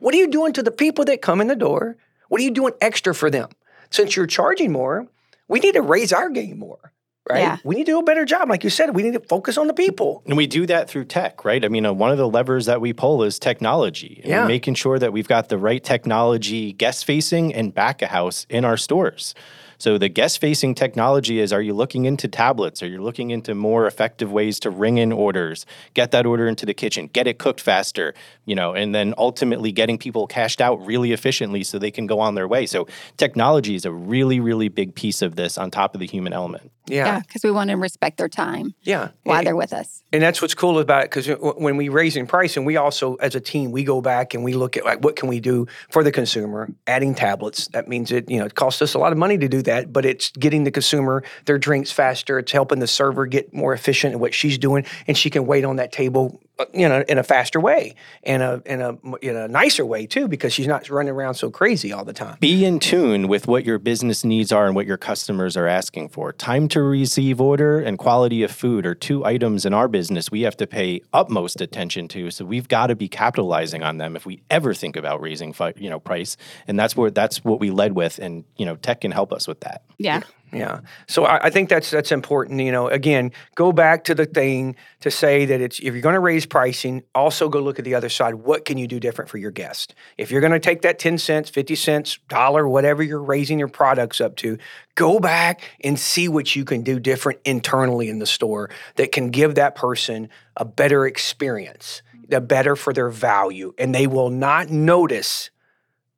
What 0.00 0.14
are 0.14 0.18
you 0.18 0.28
doing 0.28 0.52
to 0.52 0.62
the 0.62 0.70
people 0.70 1.04
that 1.06 1.22
come 1.22 1.40
in 1.40 1.46
the 1.46 1.56
door? 1.56 1.96
What 2.28 2.40
are 2.40 2.44
you 2.44 2.50
doing 2.50 2.74
extra 2.80 3.14
for 3.14 3.30
them? 3.30 3.48
Since 3.90 4.16
you're 4.16 4.26
charging 4.26 4.72
more, 4.72 5.06
we 5.48 5.60
need 5.60 5.74
to 5.74 5.82
raise 5.82 6.12
our 6.12 6.28
game 6.28 6.58
more, 6.58 6.92
right? 7.28 7.40
Yeah. 7.40 7.56
We 7.64 7.76
need 7.76 7.86
to 7.86 7.92
do 7.92 7.98
a 7.98 8.02
better 8.02 8.24
job. 8.24 8.48
Like 8.48 8.64
you 8.64 8.70
said, 8.70 8.94
we 8.94 9.02
need 9.02 9.14
to 9.14 9.20
focus 9.20 9.56
on 9.58 9.66
the 9.66 9.74
people. 9.74 10.22
And 10.26 10.36
we 10.36 10.46
do 10.46 10.66
that 10.66 10.88
through 10.88 11.04
tech, 11.04 11.44
right? 11.44 11.64
I 11.64 11.68
mean, 11.68 11.86
uh, 11.86 11.92
one 11.92 12.10
of 12.10 12.18
the 12.18 12.28
levers 12.28 12.66
that 12.66 12.80
we 12.80 12.92
pull 12.92 13.22
is 13.22 13.38
technology. 13.38 14.20
And 14.22 14.30
Yeah. 14.30 14.46
Making 14.46 14.74
sure 14.74 14.98
that 14.98 15.12
we've 15.12 15.28
got 15.28 15.48
the 15.48 15.58
right 15.58 15.82
technology 15.82 16.72
guest 16.72 17.04
facing 17.04 17.54
and 17.54 17.74
back 17.74 18.02
of 18.02 18.08
house 18.08 18.46
in 18.48 18.64
our 18.64 18.76
stores. 18.76 19.34
So 19.82 19.98
the 19.98 20.08
guest 20.08 20.40
facing 20.40 20.76
technology 20.76 21.40
is 21.40 21.52
are 21.52 21.60
you 21.60 21.74
looking 21.74 22.04
into 22.04 22.28
tablets? 22.28 22.84
Are 22.84 22.86
you 22.86 23.02
looking 23.02 23.30
into 23.30 23.52
more 23.52 23.88
effective 23.88 24.30
ways 24.30 24.60
to 24.60 24.70
ring 24.70 24.98
in 24.98 25.10
orders, 25.10 25.66
get 25.94 26.12
that 26.12 26.24
order 26.24 26.46
into 26.46 26.64
the 26.64 26.72
kitchen, 26.72 27.08
get 27.12 27.26
it 27.26 27.40
cooked 27.40 27.60
faster, 27.60 28.14
you 28.44 28.54
know, 28.54 28.74
and 28.74 28.94
then 28.94 29.12
ultimately 29.18 29.72
getting 29.72 29.98
people 29.98 30.28
cashed 30.28 30.60
out 30.60 30.86
really 30.86 31.10
efficiently 31.10 31.64
so 31.64 31.80
they 31.80 31.90
can 31.90 32.06
go 32.06 32.20
on 32.20 32.36
their 32.36 32.46
way. 32.46 32.64
So 32.64 32.86
technology 33.16 33.74
is 33.74 33.84
a 33.84 33.90
really, 33.90 34.38
really 34.38 34.68
big 34.68 34.94
piece 34.94 35.20
of 35.20 35.34
this 35.34 35.58
on 35.58 35.72
top 35.72 35.94
of 35.94 36.00
the 36.00 36.06
human 36.06 36.32
element. 36.32 36.70
Yeah. 36.86 37.06
Yeah. 37.06 37.20
Because 37.20 37.42
we 37.44 37.50
want 37.50 37.70
to 37.70 37.76
respect 37.76 38.18
their 38.18 38.28
time 38.28 38.74
Yeah. 38.82 39.08
while 39.24 39.38
And- 39.38 39.46
they're 39.46 39.56
with 39.56 39.72
us. 39.72 40.02
And 40.14 40.22
that's 40.22 40.42
what's 40.42 40.52
cool 40.54 40.78
about 40.78 41.04
it 41.04 41.10
because 41.10 41.26
when 41.56 41.78
we 41.78 41.88
raise 41.88 42.16
in 42.18 42.26
price, 42.26 42.58
and 42.58 42.66
we 42.66 42.76
also, 42.76 43.14
as 43.14 43.34
a 43.34 43.40
team, 43.40 43.72
we 43.72 43.82
go 43.82 44.02
back 44.02 44.34
and 44.34 44.44
we 44.44 44.52
look 44.52 44.76
at 44.76 44.84
like 44.84 45.02
what 45.02 45.16
can 45.16 45.26
we 45.28 45.40
do 45.40 45.66
for 45.90 46.04
the 46.04 46.12
consumer. 46.12 46.68
Adding 46.86 47.14
tablets 47.14 47.68
that 47.68 47.88
means 47.88 48.12
it 48.12 48.28
you 48.30 48.38
know 48.38 48.44
it 48.44 48.54
costs 48.54 48.82
us 48.82 48.92
a 48.92 48.98
lot 48.98 49.12
of 49.12 49.16
money 49.18 49.38
to 49.38 49.48
do 49.48 49.62
that, 49.62 49.90
but 49.92 50.04
it's 50.04 50.30
getting 50.32 50.64
the 50.64 50.70
consumer 50.70 51.22
their 51.46 51.56
drinks 51.56 51.90
faster. 51.90 52.38
It's 52.38 52.52
helping 52.52 52.80
the 52.80 52.86
server 52.86 53.24
get 53.26 53.54
more 53.54 53.72
efficient 53.72 54.12
in 54.12 54.20
what 54.20 54.34
she's 54.34 54.58
doing, 54.58 54.84
and 55.06 55.16
she 55.16 55.30
can 55.30 55.46
wait 55.46 55.64
on 55.64 55.76
that 55.76 55.92
table, 55.92 56.40
uh, 56.58 56.66
you 56.74 56.86
know, 56.86 57.02
in 57.08 57.16
a 57.16 57.22
faster 57.22 57.58
way 57.58 57.94
and 58.24 58.42
a 58.42 58.62
in 58.66 58.82
a 58.82 58.98
in 59.22 59.34
a 59.34 59.48
nicer 59.48 59.86
way 59.86 60.04
too, 60.06 60.28
because 60.28 60.52
she's 60.52 60.66
not 60.66 60.90
running 60.90 61.14
around 61.14 61.36
so 61.36 61.50
crazy 61.50 61.90
all 61.90 62.04
the 62.04 62.12
time. 62.12 62.36
Be 62.40 62.66
in 62.66 62.80
tune 62.80 63.28
with 63.28 63.46
what 63.46 63.64
your 63.64 63.78
business 63.78 64.24
needs 64.24 64.52
are 64.52 64.66
and 64.66 64.74
what 64.76 64.84
your 64.86 64.98
customers 64.98 65.56
are 65.56 65.66
asking 65.66 66.10
for. 66.10 66.32
Time 66.34 66.68
to 66.72 66.82
receive 66.82 67.40
order 67.40 67.80
and 67.80 67.98
quality 67.98 68.42
of 68.42 68.50
food 68.50 68.86
are 68.86 68.94
two 68.94 69.24
items 69.24 69.66
in 69.66 69.74
our 69.74 69.88
business 69.88 70.30
we 70.30 70.40
have 70.42 70.56
to 70.56 70.66
pay 70.66 71.02
utmost 71.12 71.60
attention 71.60 72.08
to. 72.08 72.30
So 72.30 72.46
we've 72.46 72.66
got 72.66 72.86
to 72.86 72.96
be 72.96 73.08
capitalizing 73.08 73.82
on 73.82 73.98
them 73.98 74.16
if 74.16 74.24
we 74.24 74.42
ever 74.50 74.72
think 74.72 74.96
about 74.96 75.20
raising, 75.20 75.52
fi- 75.52 75.74
you 75.76 75.90
know, 75.90 76.00
price. 76.00 76.38
And 76.66 76.78
that's 76.78 76.96
where 76.96 77.10
that's 77.10 77.44
what 77.44 77.60
we 77.60 77.70
led 77.70 77.92
with, 77.92 78.18
and 78.18 78.44
you 78.56 78.64
know, 78.64 78.76
tech 78.76 79.02
can 79.02 79.10
help 79.10 79.32
us 79.32 79.46
with 79.46 79.60
that. 79.60 79.82
Yeah. 79.98 80.22
Yeah. 80.52 80.80
So 81.08 81.24
I, 81.24 81.46
I 81.46 81.50
think 81.50 81.70
that's 81.70 81.90
that's 81.90 82.12
important. 82.12 82.60
You 82.60 82.72
know, 82.72 82.88
again, 82.88 83.32
go 83.54 83.72
back 83.72 84.04
to 84.04 84.14
the 84.14 84.26
thing 84.26 84.76
to 85.00 85.10
say 85.10 85.46
that 85.46 85.62
it's 85.62 85.78
if 85.78 85.94
you're 85.94 86.02
going 86.02 86.14
to 86.14 86.20
raise 86.20 86.44
pricing, 86.44 87.02
also 87.14 87.48
go 87.48 87.58
look 87.60 87.78
at 87.78 87.86
the 87.86 87.94
other 87.94 88.10
side. 88.10 88.34
What 88.34 88.66
can 88.66 88.76
you 88.76 88.86
do 88.86 89.00
different 89.00 89.30
for 89.30 89.38
your 89.38 89.50
guest? 89.50 89.94
If 90.18 90.30
you're 90.30 90.42
going 90.42 90.52
to 90.52 90.60
take 90.60 90.82
that 90.82 90.98
10 90.98 91.16
cents, 91.16 91.48
50 91.48 91.74
cents, 91.74 92.18
dollar, 92.28 92.68
whatever 92.68 93.02
you're 93.02 93.22
raising 93.22 93.58
your 93.58 93.68
products 93.68 94.20
up 94.20 94.36
to, 94.36 94.58
go 94.94 95.18
back 95.18 95.62
and 95.82 95.98
see 95.98 96.28
what 96.28 96.54
you 96.54 96.66
can 96.66 96.82
do 96.82 97.00
different 97.00 97.40
internally 97.46 98.10
in 98.10 98.18
the 98.18 98.26
store 98.26 98.68
that 98.96 99.10
can 99.10 99.30
give 99.30 99.54
that 99.54 99.74
person 99.74 100.28
a 100.58 100.66
better 100.66 101.06
experience, 101.06 102.02
the 102.28 102.42
better 102.42 102.76
for 102.76 102.92
their 102.92 103.08
value. 103.08 103.72
And 103.78 103.94
they 103.94 104.06
will 104.06 104.28
not 104.28 104.68
notice 104.68 105.50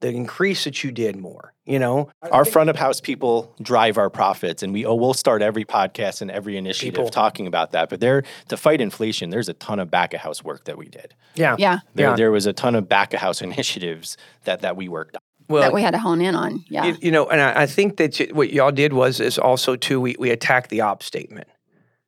the 0.04 0.14
increase 0.14 0.64
that 0.64 0.84
you 0.84 0.92
did 0.92 1.16
more. 1.16 1.54
You 1.64 1.78
know, 1.78 2.10
Our 2.30 2.44
front 2.44 2.68
of 2.68 2.76
house 2.76 3.00
people 3.00 3.54
drive 3.62 3.96
our 3.96 4.10
profits, 4.10 4.62
and 4.62 4.70
we 4.72 4.84
oh, 4.84 4.94
we'll 4.94 5.14
start 5.14 5.40
every 5.40 5.64
podcast 5.64 6.20
and 6.20 6.30
every 6.30 6.58
initiative 6.58 6.94
People. 6.94 7.08
talking 7.08 7.46
about 7.46 7.72
that. 7.72 7.88
But 7.88 8.00
there, 8.00 8.22
to 8.48 8.56
fight 8.58 8.82
inflation, 8.82 9.30
there's 9.30 9.48
a 9.48 9.54
ton 9.54 9.78
of 9.80 9.90
back 9.90 10.12
of 10.12 10.20
house 10.20 10.44
work 10.44 10.64
that 10.66 10.76
we 10.76 10.88
did. 10.88 11.14
yeah. 11.34 11.56
Yeah. 11.58 11.78
There, 11.94 12.10
Yeah. 12.10 12.16
there 12.16 12.30
was 12.30 12.44
a 12.44 12.52
ton 12.52 12.74
of 12.74 12.86
back 12.86 13.14
of 13.14 13.20
house 13.20 13.40
initiatives 13.48 14.18
that 14.44 14.60
that 14.60 14.76
we 14.76 14.88
worked 14.88 15.16
on. 15.16 15.20
Well, 15.48 15.62
that 15.62 15.72
we 15.72 15.80
had 15.82 15.92
to 15.92 15.98
hone 15.98 16.20
in 16.20 16.34
on. 16.34 16.64
Yeah. 16.68 16.84
You, 16.84 16.96
you 17.00 17.10
know, 17.10 17.28
and 17.28 17.40
I, 17.40 17.62
I 17.62 17.66
think 17.66 17.96
that 17.96 18.18
what 18.32 18.52
y'all 18.52 18.70
did 18.72 18.92
was 18.92 19.20
is 19.20 19.38
also 19.38 19.74
too 19.76 20.00
we 20.02 20.16
we 20.18 20.30
attacked 20.30 20.68
the 20.68 20.82
op 20.82 21.02
statement. 21.02 21.48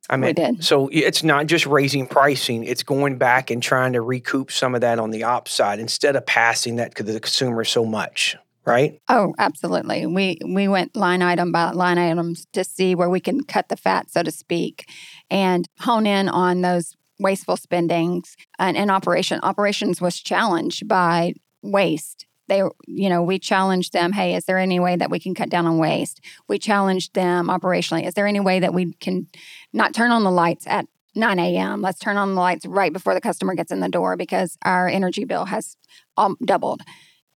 I 0.09 0.17
mean, 0.17 0.35
did. 0.35 0.63
so 0.63 0.89
it's 0.91 1.23
not 1.23 1.47
just 1.47 1.65
raising 1.65 2.07
pricing; 2.07 2.63
it's 2.63 2.83
going 2.83 3.17
back 3.17 3.51
and 3.51 3.61
trying 3.61 3.93
to 3.93 4.01
recoup 4.01 4.51
some 4.51 4.75
of 4.75 4.81
that 4.81 4.99
on 4.99 5.11
the 5.11 5.23
op 5.23 5.47
side 5.47 5.79
instead 5.79 6.15
of 6.15 6.25
passing 6.25 6.77
that 6.77 6.95
to 6.95 7.03
the 7.03 7.19
consumer 7.19 7.63
so 7.63 7.85
much, 7.85 8.37
right? 8.65 8.99
Oh, 9.09 9.33
absolutely. 9.37 10.05
We 10.05 10.37
we 10.45 10.67
went 10.67 10.95
line 10.95 11.21
item 11.21 11.51
by 11.51 11.71
line 11.71 11.97
items 11.97 12.47
to 12.53 12.63
see 12.63 12.95
where 12.95 13.09
we 13.09 13.19
can 13.19 13.43
cut 13.43 13.69
the 13.69 13.77
fat, 13.77 14.09
so 14.09 14.23
to 14.23 14.31
speak, 14.31 14.89
and 15.29 15.67
hone 15.79 16.07
in 16.07 16.29
on 16.29 16.61
those 16.61 16.95
wasteful 17.19 17.57
spendings 17.57 18.35
and 18.59 18.77
in 18.77 18.89
operation 18.89 19.39
operations 19.41 19.99
was 19.99 20.19
challenged 20.19 20.87
by 20.87 21.33
waste 21.63 22.26
they 22.47 22.63
you 22.87 23.09
know 23.09 23.21
we 23.21 23.39
challenged 23.39 23.93
them 23.93 24.11
hey 24.11 24.35
is 24.35 24.45
there 24.45 24.57
any 24.57 24.79
way 24.79 24.95
that 24.95 25.09
we 25.09 25.19
can 25.19 25.33
cut 25.35 25.49
down 25.49 25.65
on 25.65 25.77
waste? 25.77 26.21
We 26.47 26.59
challenged 26.59 27.13
them 27.13 27.47
operationally 27.47 28.05
is 28.05 28.13
there 28.13 28.27
any 28.27 28.39
way 28.39 28.59
that 28.59 28.73
we 28.73 28.93
can 28.93 29.27
not 29.73 29.93
turn 29.93 30.11
on 30.11 30.23
the 30.23 30.31
lights 30.31 30.65
at 30.67 30.87
9 31.15 31.39
a.m 31.39 31.81
let's 31.81 31.99
turn 31.99 32.17
on 32.17 32.35
the 32.35 32.41
lights 32.41 32.65
right 32.65 32.93
before 32.93 33.13
the 33.13 33.21
customer 33.21 33.55
gets 33.55 33.71
in 33.71 33.79
the 33.79 33.89
door 33.89 34.15
because 34.15 34.57
our 34.63 34.87
energy 34.87 35.25
bill 35.25 35.45
has 35.45 35.77
um, 36.17 36.35
doubled. 36.43 36.81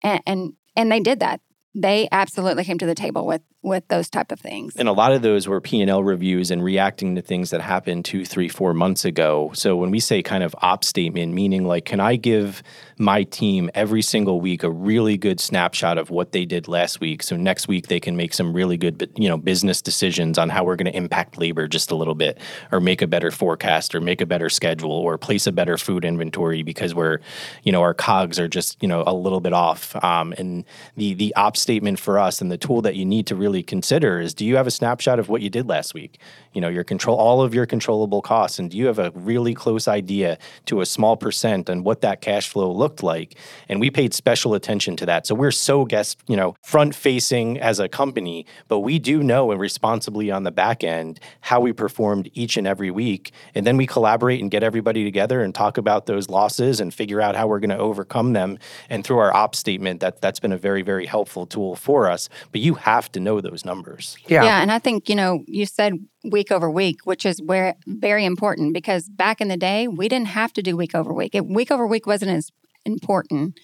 And, 0.02 0.22
and 0.26 0.52
and 0.76 0.90
they 0.90 1.00
did 1.00 1.20
that. 1.20 1.40
They 1.74 2.08
absolutely 2.12 2.64
came 2.64 2.78
to 2.78 2.86
the 2.86 2.94
table 2.94 3.26
with 3.26 3.42
with 3.62 3.86
those 3.88 4.10
type 4.10 4.32
of 4.32 4.40
things. 4.40 4.74
And 4.76 4.88
a 4.88 4.92
lot 4.92 5.12
of 5.12 5.22
those 5.22 5.46
were 5.46 5.60
P 5.60 5.80
and 5.80 5.90
L 5.90 6.02
reviews 6.02 6.50
and 6.50 6.62
reacting 6.62 7.14
to 7.14 7.22
things 7.22 7.50
that 7.50 7.60
happened 7.60 8.04
two, 8.04 8.24
three, 8.24 8.48
four 8.48 8.74
months 8.74 9.04
ago. 9.04 9.50
So 9.54 9.76
when 9.76 9.90
we 9.90 10.00
say 10.00 10.22
kind 10.22 10.42
of 10.42 10.54
op 10.62 10.84
statement, 10.84 11.32
meaning 11.32 11.64
like, 11.66 11.84
can 11.84 12.00
I 12.00 12.16
give 12.16 12.62
my 12.98 13.22
team 13.24 13.70
every 13.74 14.02
single 14.02 14.40
week 14.40 14.62
a 14.62 14.70
really 14.70 15.16
good 15.16 15.40
snapshot 15.40 15.98
of 15.98 16.10
what 16.10 16.32
they 16.32 16.44
did 16.44 16.68
last 16.68 17.00
week, 17.00 17.22
so 17.22 17.36
next 17.36 17.68
week 17.68 17.88
they 17.88 18.00
can 18.00 18.16
make 18.16 18.34
some 18.34 18.52
really 18.52 18.76
good, 18.76 19.10
you 19.16 19.28
know, 19.28 19.36
business 19.36 19.82
decisions 19.82 20.38
on 20.38 20.48
how 20.48 20.64
we're 20.64 20.76
going 20.76 20.90
to 20.90 20.96
impact 20.96 21.38
labor 21.38 21.68
just 21.68 21.90
a 21.90 21.96
little 21.96 22.14
bit, 22.14 22.38
or 22.70 22.80
make 22.80 23.02
a 23.02 23.06
better 23.06 23.30
forecast, 23.30 23.94
or 23.94 24.00
make 24.00 24.20
a 24.20 24.26
better 24.26 24.48
schedule, 24.48 24.92
or 24.92 25.18
place 25.18 25.46
a 25.46 25.52
better 25.52 25.76
food 25.76 26.04
inventory 26.04 26.62
because 26.62 26.94
we're, 26.94 27.18
you 27.62 27.72
know, 27.72 27.82
our 27.82 27.94
cogs 27.94 28.38
are 28.38 28.48
just 28.48 28.80
you 28.82 28.88
know 28.88 29.04
a 29.06 29.14
little 29.14 29.40
bit 29.40 29.52
off. 29.52 29.96
Um, 30.02 30.32
and 30.38 30.64
the 30.96 31.14
the 31.14 31.34
op 31.34 31.56
statement 31.56 31.98
for 31.98 32.18
us 32.18 32.40
and 32.40 32.50
the 32.50 32.58
tool 32.58 32.82
that 32.82 32.96
you 32.96 33.04
need 33.04 33.26
to 33.26 33.36
really 33.36 33.51
really 33.52 33.62
consider 33.62 34.18
is 34.18 34.32
do 34.32 34.46
you 34.46 34.56
have 34.56 34.66
a 34.66 34.70
snapshot 34.70 35.18
of 35.18 35.28
what 35.28 35.42
you 35.42 35.50
did 35.50 35.68
last 35.68 35.92
week? 35.92 36.18
You 36.54 36.60
know, 36.62 36.70
your 36.70 36.84
control 36.84 37.18
all 37.18 37.42
of 37.42 37.54
your 37.54 37.66
controllable 37.66 38.22
costs 38.22 38.58
and 38.58 38.70
do 38.70 38.78
you 38.78 38.86
have 38.86 38.98
a 38.98 39.10
really 39.14 39.52
close 39.52 39.86
idea 39.86 40.38
to 40.66 40.80
a 40.80 40.86
small 40.86 41.16
percent 41.18 41.68
on 41.68 41.84
what 41.84 42.00
that 42.00 42.22
cash 42.22 42.48
flow 42.48 42.72
looked 42.72 43.02
like? 43.02 43.36
And 43.68 43.78
we 43.78 43.90
paid 43.90 44.14
special 44.14 44.54
attention 44.54 44.96
to 44.96 45.06
that. 45.06 45.26
So 45.26 45.34
we're 45.34 45.50
so 45.50 45.84
guest, 45.84 46.18
you 46.28 46.36
know, 46.36 46.54
front 46.62 46.94
facing 46.94 47.60
as 47.60 47.78
a 47.78 47.88
company, 47.88 48.46
but 48.68 48.80
we 48.80 48.98
do 48.98 49.22
know 49.22 49.50
and 49.50 49.60
responsibly 49.60 50.30
on 50.30 50.44
the 50.44 50.50
back 50.50 50.82
end 50.82 51.20
how 51.42 51.60
we 51.60 51.74
performed 51.74 52.30
each 52.32 52.56
and 52.56 52.66
every 52.66 52.90
week. 52.90 53.32
And 53.54 53.66
then 53.66 53.76
we 53.76 53.86
collaborate 53.86 54.40
and 54.40 54.50
get 54.50 54.62
everybody 54.62 55.04
together 55.04 55.42
and 55.42 55.54
talk 55.54 55.76
about 55.76 56.06
those 56.06 56.30
losses 56.30 56.80
and 56.80 56.94
figure 56.94 57.20
out 57.20 57.36
how 57.36 57.46
we're 57.48 57.60
going 57.60 57.76
to 57.76 57.76
overcome 57.76 58.32
them. 58.32 58.58
And 58.88 59.04
through 59.04 59.18
our 59.18 59.34
op 59.34 59.54
statement, 59.54 60.00
that 60.00 60.22
that's 60.22 60.40
been 60.40 60.52
a 60.52 60.56
very, 60.56 60.80
very 60.80 61.04
helpful 61.04 61.46
tool 61.46 61.76
for 61.76 62.10
us. 62.10 62.30
But 62.50 62.62
you 62.62 62.74
have 62.74 63.10
to 63.12 63.20
know 63.20 63.41
those 63.42 63.64
numbers. 63.64 64.16
Yeah. 64.26 64.44
Yeah. 64.44 64.62
And 64.62 64.70
I 64.70 64.78
think, 64.78 65.08
you 65.08 65.14
know, 65.14 65.44
you 65.46 65.66
said 65.66 65.94
week 66.24 66.50
over 66.50 66.70
week, 66.70 67.04
which 67.04 67.26
is 67.26 67.40
where 67.42 67.74
very 67.86 68.24
important 68.24 68.74
because 68.74 69.08
back 69.08 69.40
in 69.40 69.48
the 69.48 69.56
day, 69.56 69.88
we 69.88 70.08
didn't 70.08 70.28
have 70.28 70.52
to 70.54 70.62
do 70.62 70.76
week 70.76 70.94
over 70.94 71.12
week. 71.12 71.34
It, 71.34 71.46
week 71.46 71.70
over 71.70 71.86
week 71.86 72.06
wasn't 72.06 72.30
as 72.30 72.50
important 72.84 73.58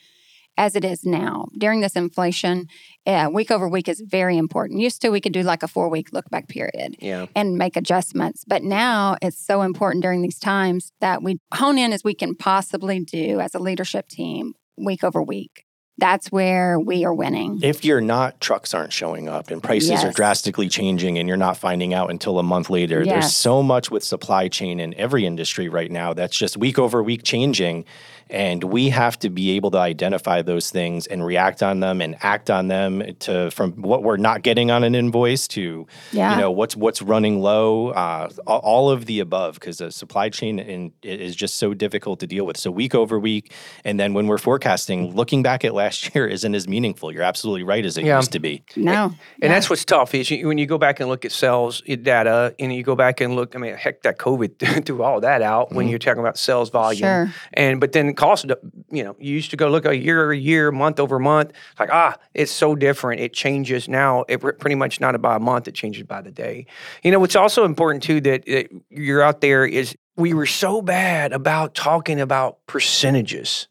as 0.57 0.75
it 0.75 0.85
is 0.85 1.05
now. 1.05 1.47
During 1.57 1.81
this 1.81 1.95
inflation, 1.95 2.67
yeah, 3.07 3.29
week 3.29 3.51
over 3.51 3.69
week 3.69 3.89
is 3.89 4.03
very 4.05 4.37
important. 4.37 4.81
Used 4.81 5.01
to, 5.03 5.11
we 5.11 5.21
could 5.21 5.33
do 5.33 5.43
like 5.43 5.63
a 5.63 5.69
four 5.69 5.89
week 5.89 6.13
look 6.13 6.29
back 6.31 6.49
period 6.49 6.97
yeah. 6.99 7.27
and 7.35 7.57
make 7.57 7.77
adjustments. 7.77 8.45
But 8.47 8.65
now 8.65 9.17
it's 9.23 9.39
so 9.39 9.63
important 9.63 10.03
during 10.03 10.21
these 10.21 10.39
times 10.39 10.93
that 11.01 11.23
we 11.23 11.39
hone 11.55 11.79
in 11.79 11.93
as 11.93 12.03
we 12.03 12.15
can 12.15 12.35
possibly 12.35 13.01
do 13.01 13.41
as 13.41 13.55
a 13.55 13.61
leadership 13.61 14.09
team 14.09 14.55
week 14.77 15.05
over 15.05 15.23
week 15.23 15.65
that's 15.99 16.31
where 16.31 16.79
we 16.79 17.05
are 17.05 17.13
winning. 17.13 17.59
If 17.63 17.85
you're 17.85 18.01
not, 18.01 18.41
trucks 18.41 18.73
aren't 18.73 18.93
showing 18.93 19.29
up 19.29 19.51
and 19.51 19.63
prices 19.63 19.91
yes. 19.91 20.05
are 20.05 20.13
drastically 20.13 20.69
changing 20.69 21.19
and 21.19 21.29
you're 21.29 21.37
not 21.37 21.57
finding 21.57 21.93
out 21.93 22.11
until 22.11 22.39
a 22.39 22.43
month 22.43 22.71
later. 22.71 23.03
Yes. 23.03 23.13
There's 23.13 23.37
so 23.37 23.63
much 23.63 23.91
with 23.91 24.05
supply 24.05 24.49
chain 24.49 24.79
in 24.79 24.95
every 24.95 25.27
industry 25.27 25.69
right 25.69 25.91
now 25.91 26.15
that's 26.15 26.37
just 26.37 26.57
week 26.57 26.79
over 26.79 27.03
week 27.03 27.25
changing. 27.25 27.85
And 28.31 28.65
we 28.65 28.91
have 28.91 29.19
to 29.21 29.31
be 29.31 29.53
able 29.53 29.71
to 29.73 29.79
identify 29.79 30.43
those 30.43 30.71
things 30.71 31.07
and 31.07 31.25
react 31.25 31.63
on 31.63 31.81
them 31.81 32.01
and 32.01 32.17
act 32.21 32.51
on 32.51 32.69
them 32.69 33.03
to 33.21 33.51
from 33.51 33.73
what 33.83 34.03
we're 34.03 34.17
not 34.17 34.43
getting 34.43 34.71
on 34.71 34.85
an 34.85 34.95
invoice 34.95 35.49
to 35.49 35.87
yeah. 36.13 36.35
you 36.35 36.41
know 36.41 36.51
what's 36.51 36.77
what's 36.77 37.03
running 37.03 37.41
low, 37.41 37.89
uh, 37.91 38.29
all 38.47 38.91
of 38.91 39.07
the 39.07 39.21
above 39.21 39.55
because 39.55 39.79
the 39.79 39.91
supply 39.91 40.29
chain 40.29 40.59
in, 40.59 40.93
is 41.03 41.35
just 41.35 41.57
so 41.57 41.75
difficult 41.75 42.21
to 42.21 42.27
deal 42.27 42.45
with. 42.45 42.57
So 42.57 42.71
week 42.71 42.95
over 42.95 43.19
week, 43.19 43.53
and 43.85 43.99
then 43.99 44.15
when 44.15 44.27
we're 44.27 44.39
forecasting, 44.39 45.15
looking 45.15 45.43
back 45.43 45.65
at 45.65 45.75
last 45.75 45.99
year 46.15 46.27
isn't 46.27 46.55
as 46.55 46.69
meaningful. 46.69 47.13
You're 47.13 47.23
absolutely 47.23 47.63
right 47.63 47.85
as 47.85 47.97
it 47.99 48.05
yeah. 48.05 48.17
used 48.17 48.33
to 48.33 48.41
be. 48.41 48.63
No, 48.77 49.05
and, 49.05 49.15
and 49.43 49.53
that's 49.53 49.71
what's 49.71 49.85
tough 49.85 50.15
is 50.15 50.31
you, 50.31 50.49
when 50.49 50.59
you 50.59 50.67
go 50.67 50.79
back 50.79 51.01
and 51.01 51.09
look 51.09 51.25
at 51.25 51.33
sales 51.33 51.83
data 51.83 52.55
and 52.59 52.75
you 52.75 52.83
go 52.83 52.95
back 52.95 53.21
and 53.21 53.37
look. 53.37 53.55
I 53.55 53.59
mean, 53.59 53.75
heck, 53.75 54.03
that 54.03 54.19
COVID 54.19 54.85
threw 54.87 55.03
all 55.03 55.21
that 55.21 55.43
out 55.43 55.69
mm-hmm. 55.69 55.77
when 55.77 55.89
you're 55.89 55.99
talking 55.99 56.21
about 56.21 56.39
sales 56.39 56.71
volume. 56.71 57.01
Sure. 57.01 57.35
And 57.55 57.81
but 57.81 57.93
then 57.93 58.15
cost, 58.19 58.51
you 58.91 59.05
know, 59.05 59.17
you 59.19 59.33
used 59.33 59.51
to 59.53 59.57
go 59.57 59.69
look 59.71 59.87
a 59.87 59.97
year, 59.97 60.31
a 60.31 60.37
year, 60.37 60.71
month 60.71 61.01
over 61.01 61.19
month. 61.19 61.53
Like, 61.79 61.89
ah, 61.91 62.19
it's 62.35 62.53
so 62.53 62.75
different. 62.75 63.21
It 63.21 63.33
changes 63.33 63.89
now. 63.89 64.25
It 64.29 64.39
pretty 64.41 64.75
much 64.75 65.01
not 65.01 65.19
by 65.23 65.37
a 65.37 65.41
month. 65.41 65.69
It 65.69 65.75
changes 65.75 66.03
by 66.03 66.21
the 66.21 66.33
day. 66.33 66.67
You 67.03 67.13
know, 67.13 67.21
what's 67.21 67.37
also 67.37 67.65
important 67.65 68.03
too 68.03 68.21
that, 68.23 68.45
that 68.47 68.69
you're 68.91 69.23
out 69.23 69.41
there 69.41 69.65
is 69.65 69.97
we 70.17 70.35
were 70.35 70.47
so 70.47 70.83
bad 70.83 71.33
about 71.33 71.75
talking 71.75 72.21
about 72.21 72.59
percentages 72.67 73.69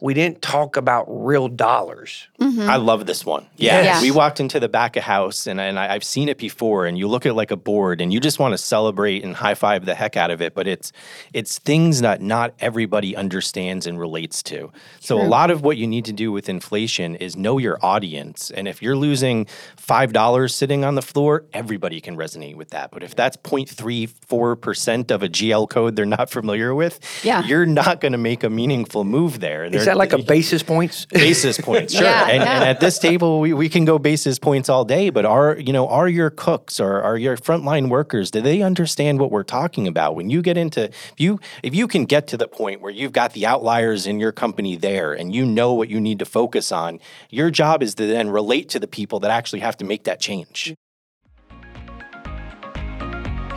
we 0.00 0.14
didn't 0.14 0.40
talk 0.40 0.76
about 0.76 1.04
real 1.08 1.48
dollars. 1.48 2.28
Mm-hmm. 2.40 2.68
I 2.68 2.76
love 2.76 3.06
this 3.06 3.24
one. 3.24 3.46
Yeah. 3.56 3.82
Yes. 3.82 4.02
We 4.02 4.10
walked 4.10 4.40
into 4.40 4.58
the 4.58 4.68
back 4.68 4.96
of 4.96 5.02
house 5.02 5.46
and, 5.46 5.60
and 5.60 5.78
I, 5.78 5.92
have 5.92 6.04
seen 6.04 6.28
it 6.28 6.38
before 6.38 6.86
and 6.86 6.96
you 6.98 7.06
look 7.06 7.26
at 7.26 7.34
like 7.34 7.50
a 7.50 7.56
board 7.56 8.00
and 8.00 8.12
you 8.12 8.18
just 8.18 8.38
want 8.38 8.52
to 8.52 8.58
celebrate 8.58 9.22
and 9.22 9.34
high 9.34 9.54
five 9.54 9.84
the 9.84 9.94
heck 9.94 10.16
out 10.16 10.30
of 10.30 10.40
it. 10.40 10.54
But 10.54 10.66
it's 10.66 10.92
it's 11.34 11.58
things 11.58 12.00
that 12.00 12.22
not 12.22 12.54
everybody 12.60 13.14
understands 13.14 13.86
and 13.86 14.00
relates 14.00 14.42
to. 14.44 14.72
So 15.00 15.18
True. 15.18 15.26
a 15.26 15.28
lot 15.28 15.50
of 15.50 15.62
what 15.62 15.76
you 15.76 15.86
need 15.86 16.06
to 16.06 16.12
do 16.12 16.32
with 16.32 16.48
inflation 16.48 17.14
is 17.16 17.36
know 17.36 17.58
your 17.58 17.78
audience. 17.82 18.50
And 18.50 18.66
if 18.66 18.80
you're 18.80 18.96
losing 18.96 19.46
five 19.76 20.14
dollars 20.14 20.54
sitting 20.54 20.84
on 20.84 20.94
the 20.94 21.02
floor, 21.02 21.44
everybody 21.52 22.00
can 22.00 22.16
resonate 22.16 22.56
with 22.56 22.70
that. 22.70 22.90
But 22.90 23.02
if 23.02 23.14
that's 23.14 23.36
0.34% 23.36 25.10
of 25.10 25.22
a 25.22 25.28
GL 25.28 25.68
code 25.68 25.96
they're 25.96 26.06
not 26.06 26.30
familiar 26.30 26.74
with, 26.74 27.00
yeah. 27.22 27.44
you're 27.44 27.66
not 27.66 28.00
going 28.00 28.12
to 28.12 28.18
make 28.18 28.42
a 28.42 28.50
meaningful 28.50 29.04
move 29.04 29.40
there. 29.40 29.64
Is 29.64 29.89
that 29.90 29.98
like 29.98 30.12
a 30.12 30.18
basis 30.18 30.62
points? 30.62 31.06
Basis 31.06 31.58
points, 31.60 31.92
sure. 31.94 32.04
Yeah, 32.04 32.28
and, 32.28 32.42
yeah. 32.42 32.54
and, 32.56 32.64
at 32.64 32.80
this 32.80 32.98
table, 32.98 33.40
we, 33.40 33.52
we 33.52 33.68
can 33.68 33.84
go 33.84 33.98
basis 33.98 34.38
points 34.38 34.68
all 34.68 34.84
day. 34.84 35.10
But 35.10 35.24
are 35.24 35.56
you 35.58 35.72
know 35.72 35.88
are 35.88 36.08
your 36.08 36.30
cooks 36.30 36.80
or 36.80 37.02
are 37.02 37.16
your 37.16 37.36
frontline 37.36 37.88
workers? 37.88 38.30
Do 38.30 38.40
they 38.40 38.62
understand 38.62 39.20
what 39.20 39.30
we're 39.30 39.42
talking 39.42 39.86
about? 39.86 40.14
When 40.14 40.30
you 40.30 40.42
get 40.42 40.56
into 40.56 40.84
if 40.84 41.14
you 41.18 41.40
if 41.62 41.74
you 41.74 41.88
can 41.88 42.04
get 42.04 42.26
to 42.28 42.36
the 42.36 42.48
point 42.48 42.80
where 42.80 42.92
you've 42.92 43.12
got 43.12 43.32
the 43.32 43.46
outliers 43.46 44.06
in 44.06 44.20
your 44.20 44.32
company 44.32 44.76
there 44.76 45.12
and 45.12 45.34
you 45.34 45.44
know 45.44 45.74
what 45.74 45.88
you 45.88 46.00
need 46.00 46.18
to 46.20 46.24
focus 46.24 46.72
on, 46.72 47.00
your 47.30 47.50
job 47.50 47.82
is 47.82 47.94
to 47.96 48.06
then 48.06 48.30
relate 48.30 48.68
to 48.70 48.78
the 48.78 48.88
people 48.88 49.20
that 49.20 49.30
actually 49.30 49.60
have 49.60 49.76
to 49.78 49.84
make 49.84 50.04
that 50.04 50.20
change. 50.20 50.74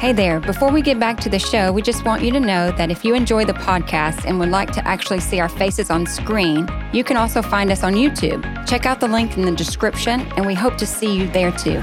Hey 0.04 0.12
there, 0.12 0.42
before 0.42 0.70
we 0.70 0.82
get 0.82 1.00
back 1.00 1.22
to 1.22 1.30
the 1.30 1.40
show, 1.40 1.72
we 1.72 1.82
just 1.82 2.04
want 2.04 2.24
you 2.24 2.32
to 2.32 2.40
know 2.42 2.74
that 2.74 2.92
if 2.92 3.06
you 3.06 3.16
enjoy 3.16 3.46
the 3.46 3.54
podcast 3.54 4.26
and 4.26 4.38
would 4.38 4.50
like 4.50 4.70
to 4.74 4.86
actually 4.86 5.22
see 5.22 5.40
our 5.40 5.48
faces 5.48 5.90
on 5.90 6.06
screen, 6.06 6.68
you 6.92 7.06
can 7.06 7.16
also 7.16 7.42
find 7.42 7.72
us 7.72 7.84
on 7.84 7.94
YouTube. 7.94 8.44
Check 8.68 8.86
out 8.86 9.00
the 9.00 9.08
link 9.08 9.38
in 9.38 9.44
the 9.44 9.54
description, 9.54 10.20
and 10.36 10.46
we 10.46 10.56
hope 10.56 10.76
to 10.80 10.86
see 10.86 11.16
you 11.16 11.30
there 11.30 11.54
too. 11.54 11.82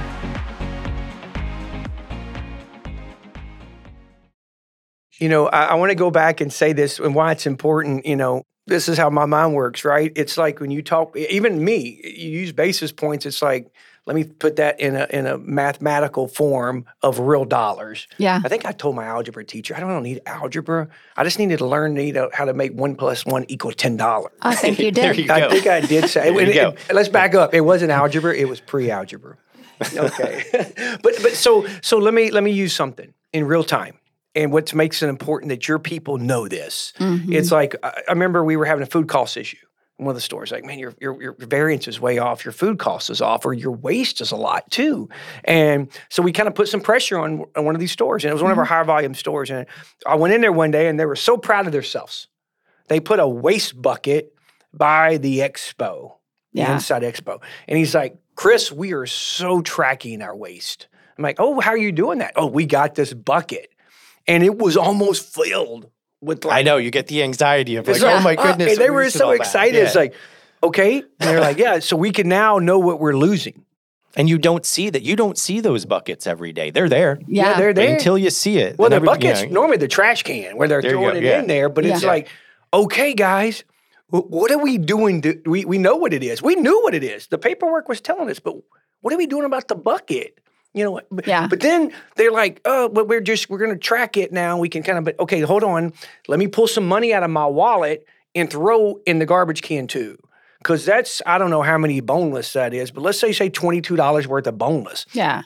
You 5.19 5.31
know, 5.31 5.47
I, 5.47 5.69
I 5.69 5.75
want 5.77 5.89
to 5.89 5.97
go 5.97 6.11
back 6.11 6.43
and 6.43 6.53
say 6.53 6.75
this 6.75 6.99
and 6.99 7.15
why 7.15 7.33
it's 7.33 7.47
important. 7.47 8.05
You 8.05 8.17
know, 8.17 8.43
this 8.67 8.87
is 8.87 8.99
how 8.99 9.09
my 9.09 9.25
mind 9.25 9.55
works, 9.55 9.83
right? 9.83 10.13
It's 10.15 10.37
like 10.37 10.61
when 10.61 10.71
you 10.71 10.83
talk, 10.83 11.17
even 11.17 11.65
me, 11.65 11.99
you 12.05 12.29
use 12.29 12.53
basis 12.53 12.93
points, 12.93 13.25
it's 13.25 13.41
like, 13.41 13.73
let 14.07 14.17
me 14.17 14.25
put 14.25 14.57
that 14.57 14.81
in 14.81 14.97
a 14.97 15.07
in 15.11 15.27
a 15.27 15.39
mathematical 15.39 16.27
form 16.27 16.87
of 17.03 17.19
real 17.19 17.45
dollars. 17.45 18.09
Yeah. 18.19 18.41
I 18.43 18.49
think 18.49 18.65
I 18.65 18.73
told 18.73 18.97
my 18.97 19.05
algebra 19.05 19.45
teacher, 19.45 19.77
I 19.77 19.81
don't 19.81 20.03
need 20.03 20.21
algebra. 20.27 20.89
I 21.17 21.25
just 21.25 21.39
needed 21.39 21.59
to 21.59 21.67
learn 21.67 21.95
need 21.95 22.19
how 22.33 22.45
to 22.45 22.55
make 22.55 22.73
one 22.73 22.97
plus 22.97 23.27
one 23.27 23.45
equal 23.49 23.73
ten 23.73 23.97
dollars. 23.97 24.33
I 24.43 24.55
think 24.55 24.79
you 24.79 24.91
did. 24.91 25.17
you 25.17 25.31
I 25.31 25.49
think 25.49 25.67
I 25.67 25.81
did 25.81 26.09
say. 26.09 26.35
it, 26.35 26.49
it, 26.49 26.95
let's 26.95 27.09
back 27.09 27.35
up. 27.35 27.55
It 27.55 27.61
wasn't 27.61 27.91
algebra. 27.91 28.35
It 28.35 28.49
was 28.49 28.61
pre-algebra. 28.61 29.37
Okay. 29.95 30.43
but 31.03 31.15
but 31.23 31.33
so 31.33 31.67
so 31.81 31.97
let 31.97 32.13
me 32.13 32.31
let 32.31 32.43
me 32.43 32.51
use 32.51 32.75
something 32.75 33.15
in 33.33 33.47
real 33.47 33.65
time. 33.65 33.97
And 34.35 34.53
what 34.53 34.75
makes 34.75 35.03
it 35.03 35.09
important 35.09 35.49
that 35.49 35.67
your 35.67 35.79
people 35.79 36.19
know 36.19 36.49
this. 36.49 36.93
Mm-hmm. 36.99 37.33
It's 37.33 37.51
like 37.51 37.75
I 37.83 38.03
remember 38.11 38.45
we 38.45 38.57
were 38.57 38.67
having 38.67 38.83
a 38.83 38.87
food 38.87 39.09
cost 39.09 39.39
issue 39.39 39.57
one 40.01 40.09
of 40.09 40.15
the 40.15 40.21
stores 40.21 40.51
like 40.51 40.65
man 40.65 40.79
your, 40.79 40.95
your 41.01 41.21
your 41.21 41.37
variance 41.39 41.87
is 41.87 42.01
way 42.01 42.19
off 42.19 42.45
your 42.45 42.53
food 42.53 42.79
cost 42.79 43.11
is 43.11 43.21
off 43.21 43.45
or 43.45 43.53
your 43.53 43.73
waste 43.73 44.21
is 44.21 44.33
a 44.33 44.37
lot 44.37 44.69
too 44.71 45.09
and 45.45 45.89
so 46.09 46.23
we 46.23 46.33
kind 46.33 46.49
of 46.49 46.55
put 46.55 46.69
some 46.69 46.81
pressure 46.81 47.19
on, 47.19 47.45
on 47.55 47.65
one 47.65 47.75
of 47.75 47.81
these 47.81 47.93
stores 47.93 48.25
and 48.25 48.31
it 48.31 48.35
was 48.35 48.43
one 48.43 48.51
mm-hmm. 48.51 48.53
of 48.53 48.59
our 48.59 48.65
mm-hmm. 48.65 48.75
higher 48.75 48.85
volume 48.85 49.15
stores 49.15 49.51
and 49.51 49.67
i 50.07 50.15
went 50.15 50.33
in 50.33 50.41
there 50.41 50.53
one 50.53 50.71
day 50.71 50.89
and 50.89 50.99
they 50.99 51.05
were 51.05 51.17
so 51.17 51.37
proud 51.37 51.67
of 51.67 51.73
themselves 51.73 52.29
they 52.89 52.99
put 52.99 53.21
a 53.21 53.29
waste 53.29 53.81
bucket 53.81 54.35
by 54.73 55.19
the 55.19 55.39
expo 55.39 56.15
the 56.53 56.63
inside 56.63 57.03
expo 57.03 57.41
and 57.69 57.79
he's 57.79 57.95
like 57.95 58.17
chris 58.35 58.73
we 58.73 58.93
are 58.93 59.07
so 59.07 59.61
tracking 59.61 60.23
our 60.23 60.35
waste 60.35 60.89
i'm 61.19 61.23
like 61.23 61.37
oh 61.39 61.61
how 61.61 61.71
are 61.71 61.77
you 61.77 61.93
doing 61.93 62.19
that 62.19 62.33
oh 62.37 62.47
we 62.47 62.65
got 62.65 62.95
this 62.95 63.13
bucket 63.13 63.71
and 64.27 64.43
it 64.43 64.57
was 64.57 64.77
almost 64.77 65.35
filled 65.35 65.91
with 66.21 66.45
I 66.47 66.63
know 66.63 66.77
you 66.77 66.91
get 66.91 67.07
the 67.07 67.23
anxiety 67.23 67.77
of 67.77 67.87
like, 67.87 67.97
It's 67.97 68.05
oh 68.05 68.21
my 68.21 68.35
uh, 68.37 68.43
goodness. 68.43 68.73
and 68.73 68.81
they 68.81 68.91
were 68.91 69.09
so 69.11 69.27
all 69.27 69.31
that." 69.33 69.41
excited. 69.41 69.77
It's 69.83 69.95
like, 69.95 70.15
okay. 70.63 70.99
And 70.99 71.05
they're 71.19 71.41
like, 71.41 71.59
yeah, 71.59 71.79
so 71.79 71.97
we 71.97 72.11
can 72.13 72.29
now 72.29 72.59
know 72.59 72.79
what 72.79 73.01
we're 73.01 73.17
losing. 73.17 73.65
and 74.17 74.29
you 74.29 74.39
don't 74.39 74.67
see 74.67 74.91
that. 74.91 75.03
You 75.03 75.15
don't 75.17 75.39
see 75.39 75.61
those 75.61 75.85
buckets 75.87 76.27
every 76.27 76.53
day. 76.53 76.71
They're 76.71 76.89
there. 76.89 77.21
Yeah. 77.29 77.57
they're 77.59 77.73
there. 77.73 77.95
Until 77.95 78.19
you 78.19 78.31
see 78.31 78.59
it. 78.59 78.77
well, 78.79 78.91
the 78.91 78.97
every- 78.97 79.07
you 79.09 79.15
buckets, 79.15 79.43
know, 79.45 79.49
normally 79.51 79.77
the 79.79 79.89
trash 79.89 80.23
can 80.25 80.57
where 80.57 80.67
they're 80.69 80.83
throwing 80.83 81.17
it 81.17 81.23
yeah. 81.23 81.39
in 81.41 81.47
there, 81.47 81.69
but 81.69 81.87
it's 81.87 82.03
Yeah. 82.03 82.09
like, 82.09 82.29
okay, 82.75 83.15
guys, 83.15 83.63
what 84.09 84.51
are 84.51 84.59
we 84.59 84.77
doing? 84.79 85.23
To, 85.23 85.41
we, 85.47 85.65
we 85.65 85.79
know 85.79 85.95
what 85.97 86.13
it 86.13 86.25
is. 86.25 86.43
We 86.43 86.57
knew 86.57 86.83
what 86.83 86.95
it 86.95 87.05
is. 87.05 87.29
The 87.29 87.39
paperwork 87.39 87.89
was 87.89 88.01
telling 88.01 88.29
us, 88.29 88.41
but 88.41 88.57
what 89.01 89.15
are 89.15 89.17
we 89.17 89.27
doing 89.29 89.45
about 89.45 89.69
the 89.69 89.77
bucket? 89.77 90.41
You 90.73 90.85
know, 90.85 91.01
but, 91.11 91.27
Yeah. 91.27 91.49
but 91.49 91.61
then 91.61 91.93
they're 92.17 92.31
like, 92.31 92.61
oh, 92.65 92.89
but 92.89 93.09
we're 93.09 93.21
just, 93.21 93.51
we're 93.51 93.59
going 93.59 93.73
to 93.73 93.77
track 93.79 94.17
it 94.17 94.33
now. 94.33 94.59
We 94.59 94.69
can 94.69 94.83
kind 94.85 94.99
of, 94.99 95.05
but 95.05 95.19
okay, 95.19 95.41
hold 95.41 95.65
on. 95.65 95.93
Let 96.29 96.39
me 96.39 96.47
pull 96.47 96.69
some 96.69 96.87
money 96.87 97.13
out 97.13 97.23
of 97.25 97.31
my 97.31 97.47
wallet 97.47 98.07
and 98.35 98.49
throw 98.49 99.01
in 99.07 99.19
the 99.19 99.27
garbage 99.27 99.63
can 99.63 99.87
too. 99.89 100.17
Cause 100.63 100.85
that's, 100.85 101.23
I 101.27 101.39
don't 101.39 101.51
know 101.51 101.63
how 101.63 101.79
many 101.79 102.01
boneless 102.01 102.53
that 102.53 102.75
is, 102.75 102.91
but 102.91 103.01
let's 103.03 103.19
say, 103.19 103.33
say 103.33 103.49
$22 103.51 104.27
worth 104.27 104.47
of 104.47 104.59
boneless. 104.59 105.07
Yeah. 105.13 105.43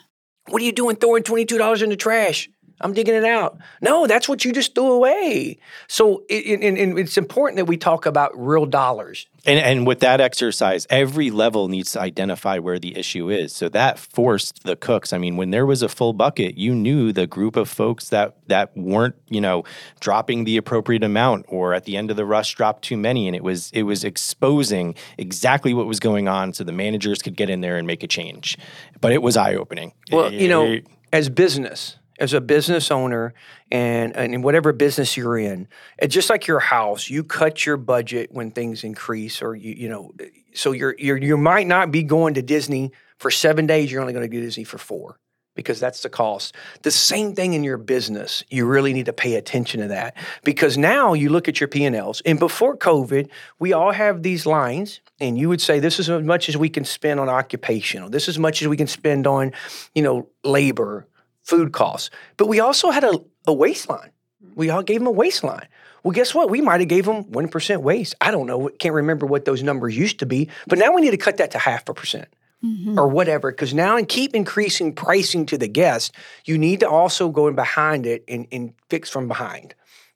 What 0.49 0.61
are 0.61 0.65
you 0.65 0.73
doing 0.73 0.97
throwing 0.97 1.23
$22 1.23 1.81
in 1.81 1.89
the 1.89 1.95
trash? 1.95 2.49
I'm 2.81 2.93
digging 2.93 3.15
it 3.15 3.23
out. 3.23 3.57
No, 3.81 4.05
that's 4.05 4.27
what 4.27 4.43
you 4.43 4.51
just 4.51 4.75
threw 4.75 4.91
away. 4.91 5.57
So 5.87 6.23
it, 6.29 6.61
it, 6.61 6.77
and 6.77 6.99
it's 6.99 7.17
important 7.17 7.57
that 7.57 7.65
we 7.65 7.77
talk 7.77 8.05
about 8.05 8.31
real 8.35 8.65
dollars. 8.65 9.27
And, 9.45 9.59
and 9.59 9.87
with 9.87 9.99
that 9.99 10.19
exercise, 10.19 10.87
every 10.89 11.29
level 11.29 11.67
needs 11.67 11.91
to 11.91 12.01
identify 12.01 12.57
where 12.57 12.79
the 12.79 12.97
issue 12.97 13.29
is. 13.29 13.53
So 13.53 13.69
that 13.69 13.99
forced 13.99 14.63
the 14.63 14.75
cooks. 14.75 15.13
I 15.13 15.19
mean, 15.19 15.37
when 15.37 15.51
there 15.51 15.65
was 15.65 15.83
a 15.83 15.89
full 15.89 16.13
bucket, 16.13 16.57
you 16.57 16.73
knew 16.73 17.13
the 17.13 17.27
group 17.27 17.55
of 17.55 17.69
folks 17.69 18.09
that 18.09 18.35
that 18.47 18.75
weren't, 18.75 19.15
you 19.29 19.39
know, 19.39 19.63
dropping 19.99 20.43
the 20.43 20.57
appropriate 20.57 21.03
amount, 21.03 21.45
or 21.47 21.73
at 21.73 21.85
the 21.85 21.95
end 21.95 22.11
of 22.11 22.17
the 22.17 22.25
rush 22.25 22.55
dropped 22.55 22.83
too 22.83 22.97
many, 22.97 23.27
and 23.27 23.35
it 23.35 23.43
was 23.43 23.71
it 23.71 23.83
was 23.83 24.03
exposing 24.03 24.95
exactly 25.17 25.73
what 25.73 25.85
was 25.85 25.99
going 25.99 26.27
on, 26.27 26.51
so 26.51 26.63
the 26.63 26.71
managers 26.71 27.21
could 27.21 27.35
get 27.35 27.49
in 27.49 27.61
there 27.61 27.77
and 27.77 27.87
make 27.87 28.03
a 28.03 28.07
change. 28.07 28.57
But 28.99 29.11
it 29.11 29.21
was 29.21 29.37
eye 29.37 29.55
opening. 29.55 29.93
Well, 30.11 30.33
you 30.33 30.47
know, 30.47 30.79
as 31.13 31.29
business, 31.29 31.97
as 32.19 32.33
a 32.33 32.41
business 32.41 32.91
owner, 32.91 33.33
and, 33.71 34.15
and 34.15 34.33
in 34.33 34.41
whatever 34.41 34.73
business 34.73 35.17
you're 35.17 35.37
in, 35.37 35.67
it's 35.97 36.13
just 36.13 36.29
like 36.29 36.47
your 36.47 36.59
house, 36.59 37.09
you 37.09 37.23
cut 37.23 37.65
your 37.65 37.77
budget 37.77 38.31
when 38.31 38.51
things 38.51 38.83
increase, 38.83 39.41
or 39.41 39.55
you 39.55 39.73
you 39.73 39.89
know, 39.89 40.13
so 40.53 40.71
you're 40.71 40.95
you're 40.97 41.17
you 41.17 41.37
might 41.37 41.67
not 41.67 41.91
be 41.91 42.03
going 42.03 42.35
to 42.35 42.41
Disney 42.41 42.91
for 43.17 43.31
seven 43.31 43.65
days. 43.65 43.91
You're 43.91 44.01
only 44.01 44.13
going 44.13 44.29
to 44.29 44.29
go 44.29 44.39
to 44.39 44.45
Disney 44.45 44.63
for 44.63 44.77
four 44.77 45.17
because 45.55 45.79
that's 45.79 46.03
the 46.03 46.09
cost. 46.09 46.53
The 46.83 46.91
same 46.91 47.33
thing 47.33 47.53
in 47.53 47.63
your 47.63 47.77
business. 47.77 48.43
You 48.49 48.65
really 48.65 48.93
need 48.93 49.07
to 49.07 49.13
pay 49.13 49.35
attention 49.35 49.81
to 49.81 49.87
that 49.87 50.15
because 50.43 50.77
now 50.77 51.13
you 51.13 51.29
look 51.29 51.47
at 51.47 51.59
your 51.59 51.67
P&Ls 51.67 52.21
and 52.25 52.37
before 52.37 52.77
COVID, 52.77 53.29
we 53.57 53.73
all 53.73 53.91
have 53.91 54.21
these 54.21 54.45
lines 54.45 54.99
and 55.19 55.37
you 55.37 55.49
would 55.49 55.61
say 55.61 55.79
this 55.79 55.99
is 55.99 56.09
as 56.09 56.23
much 56.23 56.49
as 56.49 56.57
we 56.57 56.69
can 56.69 56.83
spend 56.83 57.19
on 57.19 57.29
occupational. 57.29 58.09
This 58.09 58.23
is 58.23 58.35
as 58.35 58.39
much 58.39 58.61
as 58.61 58.67
we 58.67 58.77
can 58.77 58.87
spend 58.87 59.25
on, 59.25 59.53
you 59.95 60.03
know, 60.03 60.27
labor, 60.43 61.07
food 61.45 61.71
costs. 61.71 62.09
But 62.37 62.47
we 62.47 62.59
also 62.59 62.91
had 62.91 63.03
a, 63.03 63.13
a 63.47 63.53
waistline. 63.53 64.11
We 64.55 64.69
all 64.69 64.83
gave 64.83 64.99
them 64.99 65.07
a 65.07 65.11
waistline. 65.11 65.67
Well, 66.03 66.11
guess 66.11 66.35
what? 66.35 66.49
We 66.49 66.61
might 66.61 66.81
have 66.81 66.89
gave 66.89 67.05
them 67.05 67.23
1% 67.25 67.81
waste. 67.81 68.15
I 68.21 68.31
don't 68.31 68.45
know. 68.45 68.69
Can't 68.79 68.93
remember 68.93 69.25
what 69.25 69.45
those 69.45 69.63
numbers 69.63 69.97
used 69.97 70.19
to 70.19 70.25
be. 70.25 70.49
But 70.67 70.77
now 70.77 70.93
we 70.93 71.01
need 71.01 71.11
to 71.11 71.17
cut 71.17 71.37
that 71.37 71.51
to 71.51 71.57
half 71.57 71.87
a 71.89 71.93
percent 71.93 72.27
mm-hmm. 72.63 72.99
or 72.99 73.07
whatever. 73.07 73.51
Because 73.51 73.73
now, 73.73 73.97
and 73.97 74.07
keep 74.07 74.35
increasing 74.35 74.93
pricing 74.93 75.45
to 75.47 75.57
the 75.57 75.67
guest, 75.67 76.13
you 76.45 76.57
need 76.57 76.81
to 76.81 76.89
also 76.89 77.29
go 77.29 77.47
in 77.47 77.55
behind 77.55 78.05
it 78.05 78.23
and, 78.27 78.47
and 78.51 78.73
fix 78.89 79.09
from 79.09 79.27
behind. 79.27 79.73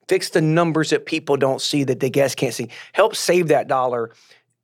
Fix 0.08 0.30
the 0.30 0.42
numbers 0.42 0.90
that 0.90 1.06
people 1.06 1.38
don't 1.38 1.62
see 1.62 1.84
that 1.84 2.00
the 2.00 2.10
guests 2.10 2.36
can't 2.36 2.54
see. 2.54 2.70
Help 2.94 3.16
save 3.16 3.48
that 3.50 3.68
dollar 3.68 4.12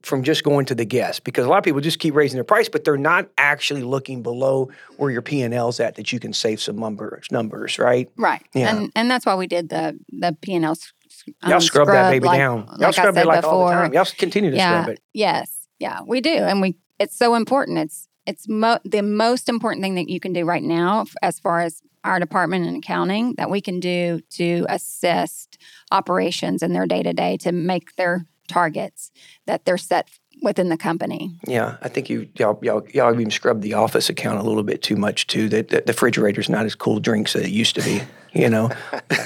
from 0.05 0.23
just 0.23 0.43
going 0.43 0.65
to 0.67 0.75
the 0.75 0.85
guest 0.85 1.23
because 1.23 1.45
a 1.45 1.49
lot 1.49 1.57
of 1.57 1.63
people 1.63 1.81
just 1.81 1.99
keep 1.99 2.13
raising 2.13 2.37
their 2.37 2.43
price, 2.43 2.69
but 2.69 2.83
they're 2.83 2.97
not 2.97 3.27
actually 3.37 3.81
looking 3.81 4.21
below 4.21 4.69
where 4.97 5.11
your 5.11 5.21
P 5.21 5.41
and 5.41 5.53
L's 5.53 5.79
at 5.79 5.95
that 5.95 6.13
you 6.13 6.19
can 6.19 6.31
save 6.31 6.61
some 6.61 6.77
numbers. 6.77 7.27
Numbers, 7.31 7.79
right? 7.79 8.09
Right. 8.15 8.43
Yeah. 8.53 8.75
And 8.75 8.91
and 8.95 9.09
that's 9.09 9.25
why 9.25 9.35
we 9.35 9.47
did 9.47 9.69
the 9.69 9.99
the 10.09 10.37
P 10.41 10.55
and 10.55 10.65
L. 10.65 10.77
Um, 11.41 11.51
Y'all 11.51 11.59
scrub 11.59 11.87
that 11.87 12.11
baby 12.11 12.27
like, 12.27 12.37
down. 12.37 12.67
Y'all 12.67 12.77
Like 12.79 12.93
scrub 12.93 13.17
it 13.17 13.25
like 13.25 13.43
all 13.43 13.67
the 13.67 13.73
time. 13.73 13.93
Y'all 13.93 14.05
continue 14.05 14.51
to 14.51 14.57
yeah. 14.57 14.83
scrub 14.83 14.95
it. 14.95 15.03
Yes. 15.13 15.67
Yeah. 15.79 16.01
We 16.05 16.21
do, 16.21 16.29
and 16.29 16.61
we. 16.61 16.77
It's 16.99 17.17
so 17.17 17.35
important. 17.35 17.79
It's 17.79 18.07
it's 18.25 18.47
mo- 18.47 18.79
the 18.85 19.01
most 19.01 19.49
important 19.49 19.83
thing 19.83 19.95
that 19.95 20.09
you 20.09 20.19
can 20.19 20.33
do 20.33 20.45
right 20.45 20.63
now, 20.63 21.05
as 21.21 21.39
far 21.39 21.61
as 21.61 21.81
our 22.03 22.19
department 22.19 22.67
and 22.67 22.77
accounting, 22.77 23.33
that 23.37 23.49
we 23.49 23.61
can 23.61 23.79
do 23.79 24.21
to 24.29 24.65
assist 24.69 25.57
operations 25.91 26.61
in 26.61 26.73
their 26.73 26.85
day 26.85 27.01
to 27.01 27.13
day 27.13 27.37
to 27.37 27.51
make 27.51 27.95
their 27.95 28.25
targets 28.47 29.11
that 29.45 29.65
they're 29.65 29.77
set 29.77 30.09
within 30.41 30.69
the 30.69 30.77
company. 30.77 31.35
Yeah, 31.47 31.77
I 31.81 31.89
think 31.89 32.09
you 32.09 32.27
y'all 32.35 32.59
y'all, 32.61 32.85
y'all 32.93 33.13
even 33.13 33.31
scrubbed 33.31 33.61
the 33.61 33.73
office 33.73 34.09
account 34.09 34.39
a 34.39 34.43
little 34.43 34.63
bit 34.63 34.81
too 34.81 34.95
much 34.95 35.27
too. 35.27 35.49
That 35.49 35.69
the, 35.69 35.81
the 35.81 35.93
refrigerator's 35.93 36.49
not 36.49 36.65
as 36.65 36.75
cool 36.75 36.99
drinks 36.99 37.35
as 37.35 37.43
it 37.43 37.51
used 37.51 37.75
to 37.75 37.81
be. 37.81 38.01
You 38.35 38.49
know, 38.49 38.69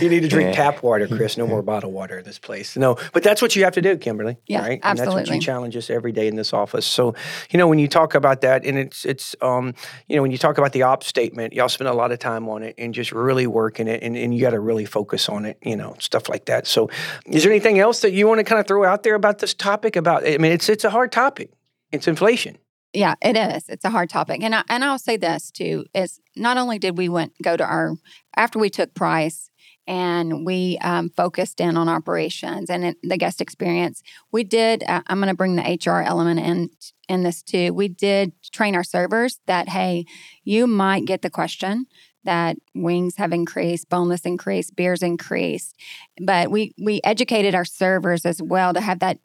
you 0.00 0.10
need 0.10 0.20
to 0.20 0.28
drink 0.28 0.50
Yeah. 0.50 0.52
tap 0.52 0.82
water, 0.82 1.08
Chris. 1.08 1.38
No 1.38 1.46
more 1.46 1.62
bottled 1.62 1.94
water 1.94 2.18
in 2.18 2.24
this 2.24 2.38
place. 2.38 2.76
No, 2.76 2.98
but 3.14 3.22
that's 3.22 3.40
what 3.40 3.56
you 3.56 3.64
have 3.64 3.72
to 3.74 3.80
do, 3.82 3.96
Kimberly. 3.96 4.36
Yeah, 4.46 4.60
right? 4.60 4.80
And 4.82 4.98
that's 4.98 5.08
what 5.08 5.20
absolutely. 5.20 5.36
you 5.36 5.40
challenge 5.40 5.76
us 5.76 5.88
every 5.88 6.12
day 6.12 6.28
in 6.28 6.36
this 6.36 6.52
office. 6.52 6.84
So, 6.86 7.14
you 7.50 7.58
know, 7.58 7.66
when 7.66 7.78
you 7.78 7.88
talk 7.88 8.14
about 8.14 8.42
that, 8.42 8.66
and 8.66 8.76
it's 8.76 9.06
it's 9.06 9.34
um, 9.40 9.74
you 10.06 10.16
know, 10.16 10.22
when 10.22 10.30
you 10.30 10.36
talk 10.38 10.58
about 10.58 10.72
the 10.72 10.82
op 10.82 11.02
statement, 11.02 11.54
y'all 11.54 11.68
spend 11.70 11.88
a 11.88 11.94
lot 11.94 12.12
of 12.12 12.18
time 12.18 12.46
on 12.48 12.62
it 12.62 12.74
and 12.76 12.92
just 12.92 13.10
really 13.10 13.46
working 13.46 13.88
it, 13.88 14.02
and, 14.02 14.16
and 14.16 14.34
you 14.34 14.40
got 14.42 14.50
to 14.50 14.60
really 14.60 14.84
focus 14.84 15.28
on 15.30 15.46
it. 15.46 15.56
You 15.62 15.76
know, 15.76 15.96
stuff 15.98 16.28
like 16.28 16.44
that. 16.44 16.66
So, 16.66 16.90
is 17.26 17.42
there 17.42 17.52
anything 17.52 17.78
else 17.78 18.00
that 18.00 18.12
you 18.12 18.26
want 18.26 18.38
to 18.38 18.44
kind 18.44 18.60
of 18.60 18.66
throw 18.66 18.84
out 18.84 19.02
there 19.02 19.14
about 19.14 19.38
this 19.38 19.54
topic? 19.54 19.96
About 19.96 20.28
I 20.28 20.36
mean, 20.36 20.52
it's 20.52 20.68
it's 20.68 20.84
a 20.84 20.90
hard 20.90 21.10
topic. 21.10 21.50
It's 21.90 22.06
inflation. 22.06 22.58
Yeah, 22.94 23.16
it 23.20 23.36
is. 23.36 23.68
It's 23.68 23.84
a 23.84 23.90
hard 23.90 24.08
topic, 24.08 24.42
and 24.42 24.54
I, 24.54 24.62
and 24.68 24.84
I'll 24.84 25.00
say 25.00 25.16
this 25.16 25.50
too: 25.50 25.84
is 25.94 26.20
not 26.36 26.56
only 26.56 26.78
did 26.78 26.96
we 26.96 27.08
went 27.08 27.32
go 27.42 27.56
to 27.56 27.64
our 27.64 27.96
after 28.36 28.58
we 28.58 28.70
took 28.70 28.94
price 28.94 29.50
and 29.86 30.46
we 30.46 30.78
um, 30.80 31.10
focused 31.10 31.60
in 31.60 31.76
on 31.76 31.88
operations 31.88 32.70
and 32.70 32.84
it, 32.84 32.96
the 33.02 33.18
guest 33.18 33.40
experience. 33.40 34.02
We 34.32 34.44
did. 34.44 34.84
Uh, 34.84 35.02
I'm 35.08 35.18
going 35.18 35.28
to 35.28 35.34
bring 35.34 35.56
the 35.56 35.62
HR 35.84 36.02
element 36.02 36.38
in 36.38 36.70
in 37.08 37.24
this 37.24 37.42
too. 37.42 37.74
We 37.74 37.88
did 37.88 38.32
train 38.52 38.76
our 38.76 38.84
servers 38.84 39.40
that 39.46 39.68
hey, 39.68 40.04
you 40.44 40.68
might 40.68 41.04
get 41.04 41.22
the 41.22 41.30
question 41.30 41.86
that 42.22 42.56
wings 42.74 43.16
have 43.16 43.32
increased, 43.32 43.90
boneless 43.90 44.22
increased, 44.22 44.76
beers 44.76 45.02
increased, 45.02 45.74
but 46.22 46.48
we 46.50 46.72
we 46.80 47.00
educated 47.02 47.56
our 47.56 47.64
servers 47.64 48.24
as 48.24 48.40
well 48.40 48.72
to 48.72 48.80
have 48.80 49.00
that 49.00 49.18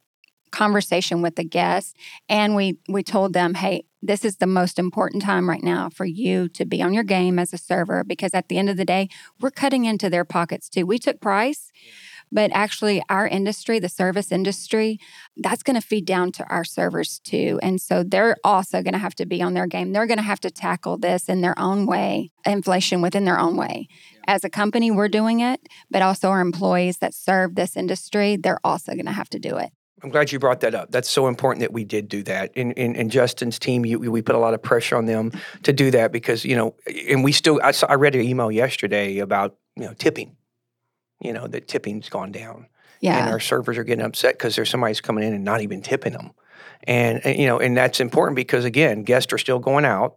conversation 0.51 1.21
with 1.21 1.35
the 1.35 1.43
guests 1.43 1.93
and 2.27 2.55
we 2.55 2.77
we 2.87 3.03
told 3.03 3.33
them 3.33 3.53
hey 3.53 3.83
this 4.01 4.23
is 4.23 4.37
the 4.37 4.47
most 4.47 4.79
important 4.79 5.21
time 5.23 5.49
right 5.49 5.63
now 5.63 5.89
for 5.89 6.05
you 6.05 6.47
to 6.49 6.65
be 6.65 6.81
on 6.81 6.93
your 6.93 7.03
game 7.03 7.37
as 7.37 7.53
a 7.53 7.57
server 7.57 8.03
because 8.03 8.33
at 8.33 8.47
the 8.47 8.57
end 8.57 8.69
of 8.69 8.77
the 8.77 8.85
day 8.85 9.09
we're 9.39 9.51
cutting 9.51 9.85
into 9.85 10.09
their 10.09 10.25
pockets 10.25 10.69
too. 10.69 10.85
We 10.85 10.99
took 10.99 11.19
price 11.19 11.71
but 12.31 12.51
actually 12.53 13.01
our 13.09 13.27
industry 13.27 13.79
the 13.79 13.89
service 13.89 14.31
industry 14.31 14.99
that's 15.37 15.63
going 15.63 15.79
to 15.79 15.85
feed 15.85 16.05
down 16.05 16.31
to 16.31 16.45
our 16.45 16.63
servers 16.63 17.19
too 17.19 17.59
and 17.61 17.81
so 17.81 18.03
they're 18.03 18.37
also 18.43 18.81
going 18.81 18.93
to 18.93 18.99
have 18.99 19.15
to 19.15 19.25
be 19.25 19.41
on 19.41 19.53
their 19.53 19.67
game. 19.67 19.91
They're 19.91 20.07
going 20.07 20.17
to 20.17 20.23
have 20.23 20.39
to 20.41 20.51
tackle 20.51 20.97
this 20.97 21.27
in 21.27 21.41
their 21.41 21.57
own 21.59 21.85
way 21.85 22.31
inflation 22.45 23.01
within 23.01 23.25
their 23.25 23.39
own 23.39 23.57
way. 23.57 23.87
As 24.27 24.43
a 24.43 24.49
company 24.49 24.91
we're 24.91 25.09
doing 25.09 25.41
it 25.41 25.59
but 25.91 26.01
also 26.01 26.29
our 26.29 26.41
employees 26.41 26.99
that 26.99 27.13
serve 27.13 27.55
this 27.55 27.75
industry 27.75 28.37
they're 28.37 28.61
also 28.63 28.93
going 28.93 29.05
to 29.05 29.11
have 29.11 29.29
to 29.31 29.39
do 29.39 29.57
it 29.57 29.71
I'm 30.03 30.09
glad 30.09 30.31
you 30.31 30.39
brought 30.39 30.61
that 30.61 30.73
up. 30.73 30.91
That's 30.91 31.09
so 31.09 31.27
important 31.27 31.61
that 31.61 31.73
we 31.73 31.83
did 31.83 32.07
do 32.07 32.23
that. 32.23 32.51
In 32.55 32.71
in, 32.73 32.95
in 32.95 33.09
Justin's 33.09 33.59
team, 33.59 33.85
you, 33.85 33.99
we 33.99 34.21
put 34.21 34.35
a 34.35 34.39
lot 34.39 34.53
of 34.53 34.61
pressure 34.61 34.95
on 34.95 35.05
them 35.05 35.31
to 35.63 35.73
do 35.73 35.91
that 35.91 36.11
because 36.11 36.45
you 36.45 36.55
know, 36.55 36.75
and 37.09 37.23
we 37.23 37.31
still. 37.31 37.59
I, 37.63 37.71
saw, 37.71 37.87
I 37.87 37.95
read 37.95 38.15
an 38.15 38.21
email 38.21 38.51
yesterday 38.51 39.19
about 39.19 39.57
you 39.75 39.83
know 39.83 39.93
tipping. 39.93 40.35
You 41.21 41.33
know 41.33 41.47
that 41.47 41.67
tipping's 41.67 42.07
gone 42.07 42.31
down, 42.31 42.67
yeah 43.01 43.19
and 43.19 43.29
our 43.29 43.39
servers 43.39 43.77
are 43.77 43.83
getting 43.83 44.05
upset 44.05 44.35
because 44.35 44.55
there's 44.55 44.69
somebody's 44.69 45.01
coming 45.01 45.23
in 45.23 45.33
and 45.33 45.43
not 45.43 45.61
even 45.61 45.81
tipping 45.81 46.13
them, 46.13 46.31
and, 46.83 47.25
and 47.25 47.37
you 47.37 47.47
know, 47.47 47.59
and 47.59 47.75
that's 47.75 47.99
important 47.99 48.37
because 48.37 48.63
again, 48.63 49.03
guests 49.03 49.33
are 49.33 49.37
still 49.37 49.59
going 49.59 49.83
out. 49.83 50.15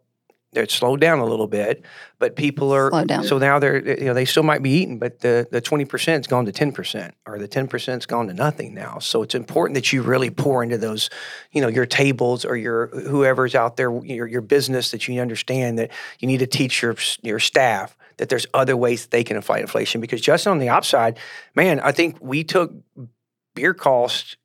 They're 0.53 0.69
slowed 0.69 1.01
down 1.01 1.19
a 1.19 1.25
little 1.25 1.47
bit, 1.47 1.83
but 2.19 2.37
people 2.37 2.73
are 2.73 2.91
Slow 2.91 3.05
down. 3.05 3.25
so 3.25 3.39
now 3.39 3.59
they're 3.59 4.01
you 4.01 4.05
know 4.05 4.15
they 4.15 4.27
still 4.27 4.43
might 4.43 4.63
be 4.63 4.71
eating, 4.71 4.99
but 4.99 5.21
the 5.21 5.49
the 5.51 5.63
twenty 5.63 5.87
percent's 5.87 6.29
gone 6.29 6.45
to 6.45 6.53
ten 6.53 6.73
percent, 6.73 7.15
or 7.27 7.39
the 7.39 7.49
ten 7.49 7.69
percent's 7.69 8.05
gone 8.05 8.27
to 8.27 8.35
nothing 8.35 8.75
now. 8.75 8.99
So 8.99 9.23
it's 9.23 9.35
important 9.35 9.77
that 9.77 9.93
you 9.93 10.03
really 10.03 10.29
pour 10.29 10.63
into 10.63 10.77
those, 10.77 11.09
you 11.53 11.63
know, 11.63 11.69
your 11.69 11.87
tables 11.87 12.45
or 12.45 12.57
your 12.57 12.89
whoever's 12.89 13.55
out 13.55 13.77
there, 13.79 13.91
your 14.05 14.27
your 14.27 14.43
business 14.43 14.91
that 14.91 15.09
you 15.09 15.21
understand 15.21 15.79
that 15.79 15.91
you 16.19 16.29
need 16.29 16.39
to 16.39 16.47
teach 16.47 16.83
your 16.83 16.97
your 17.23 17.41
staff 17.41 17.97
that 18.19 18.29
there's 18.29 18.47
other 18.53 18.77
ways 18.77 19.03
that 19.03 19.11
they 19.11 19.25
can 19.25 19.41
fight 19.41 19.63
inflation. 19.63 20.01
Because 20.01 20.21
just 20.21 20.47
on 20.47 20.59
the 20.59 20.69
upside, 20.69 21.19
man, 21.55 21.81
I 21.81 21.93
think 21.93 22.19
we 22.21 22.45
took 22.45 22.73
beer 23.55 23.75
costs 23.75 24.37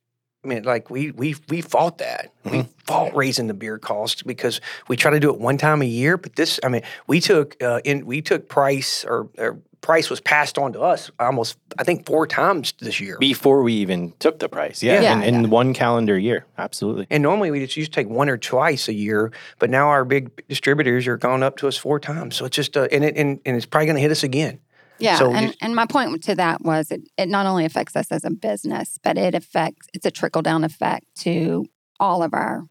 I 0.44 0.48
mean, 0.48 0.64
like 0.64 0.90
we 0.90 1.12
we 1.12 1.36
we 1.50 1.62
fought 1.62 1.98
that. 2.00 2.32
We 2.46 2.52
Mm-hmm. 2.52 2.70
fought 2.86 3.14
raising 3.16 3.48
the 3.48 3.54
beer 3.54 3.78
cost 3.78 4.26
because 4.26 4.62
we 4.88 4.96
try 4.96 5.12
to 5.12 5.20
do 5.20 5.30
it 5.34 5.40
one 5.40 5.58
time 5.58 5.82
a 5.82 5.86
year. 5.86 6.16
But 6.18 6.36
this, 6.38 6.60
I 6.64 6.70
mean, 6.70 6.84
we 7.08 7.20
took 7.20 7.62
uh, 7.62 7.82
in 7.84 8.06
we 8.06 8.22
took 8.22 8.48
price 8.48 9.04
or, 9.04 9.28
or 9.38 9.60
price 9.82 10.10
was 10.10 10.22
passed 10.22 10.58
on 10.58 10.72
to 10.74 10.82
us 10.82 11.12
almost 11.20 11.58
I 11.78 11.84
think 11.84 12.06
four 12.06 12.26
times 12.28 12.74
this 12.80 13.02
year. 13.02 13.18
Before 13.20 13.62
we 13.64 13.74
even 13.74 14.14
took 14.20 14.40
the 14.40 14.48
price. 14.48 14.82
Yeah. 14.82 15.02
Yeah. 15.02 15.22
in, 15.22 15.36
in 15.46 15.50
one 15.50 15.74
calendar 15.74 16.18
year. 16.18 16.46
Absolutely. 16.58 17.08
And 17.10 17.22
normally 17.22 17.52
we 17.52 17.60
just 17.60 17.76
used 17.76 17.92
to 17.92 17.96
take 18.00 18.08
one 18.10 18.30
or 18.30 18.38
twice 18.38 18.88
a 18.88 18.94
year, 18.94 19.32
but 19.60 19.70
now 19.70 19.90
our 19.90 20.06
big 20.06 20.48
distributors 20.48 21.08
are 21.08 21.18
gone 21.18 21.44
up 21.44 21.58
to 21.58 21.68
us 21.68 21.76
four 21.76 22.00
times. 22.00 22.36
So 22.38 22.46
it's 22.46 22.56
just 22.56 22.78
uh, 22.78 22.88
and 22.92 23.04
it 23.04 23.18
and, 23.18 23.40
and 23.46 23.58
it's 23.58 23.66
probably 23.66 23.88
going 23.88 23.96
to 23.98 24.02
hit 24.02 24.12
us 24.12 24.24
again. 24.24 24.60
Yeah, 25.00 25.18
So 25.20 25.32
and, 25.32 25.48
you- 25.48 25.54
and 25.62 25.76
my 25.76 25.86
point 25.86 26.24
to 26.24 26.36
that 26.36 26.62
was 26.62 26.92
it, 26.92 27.02
it 27.18 27.30
not 27.30 27.46
only 27.46 27.66
affects 27.66 27.96
us 27.96 28.12
as 28.12 28.24
a 28.24 28.30
business, 28.32 28.98
but 29.04 29.18
it 29.18 29.36
affects 29.36 29.88
it's 29.94 30.06
a 30.06 30.12
trickle 30.12 30.42
down 30.42 30.64
effect 30.64 31.06
to 31.20 31.66
all 32.00 32.24
of 32.24 32.34
our 32.34 32.64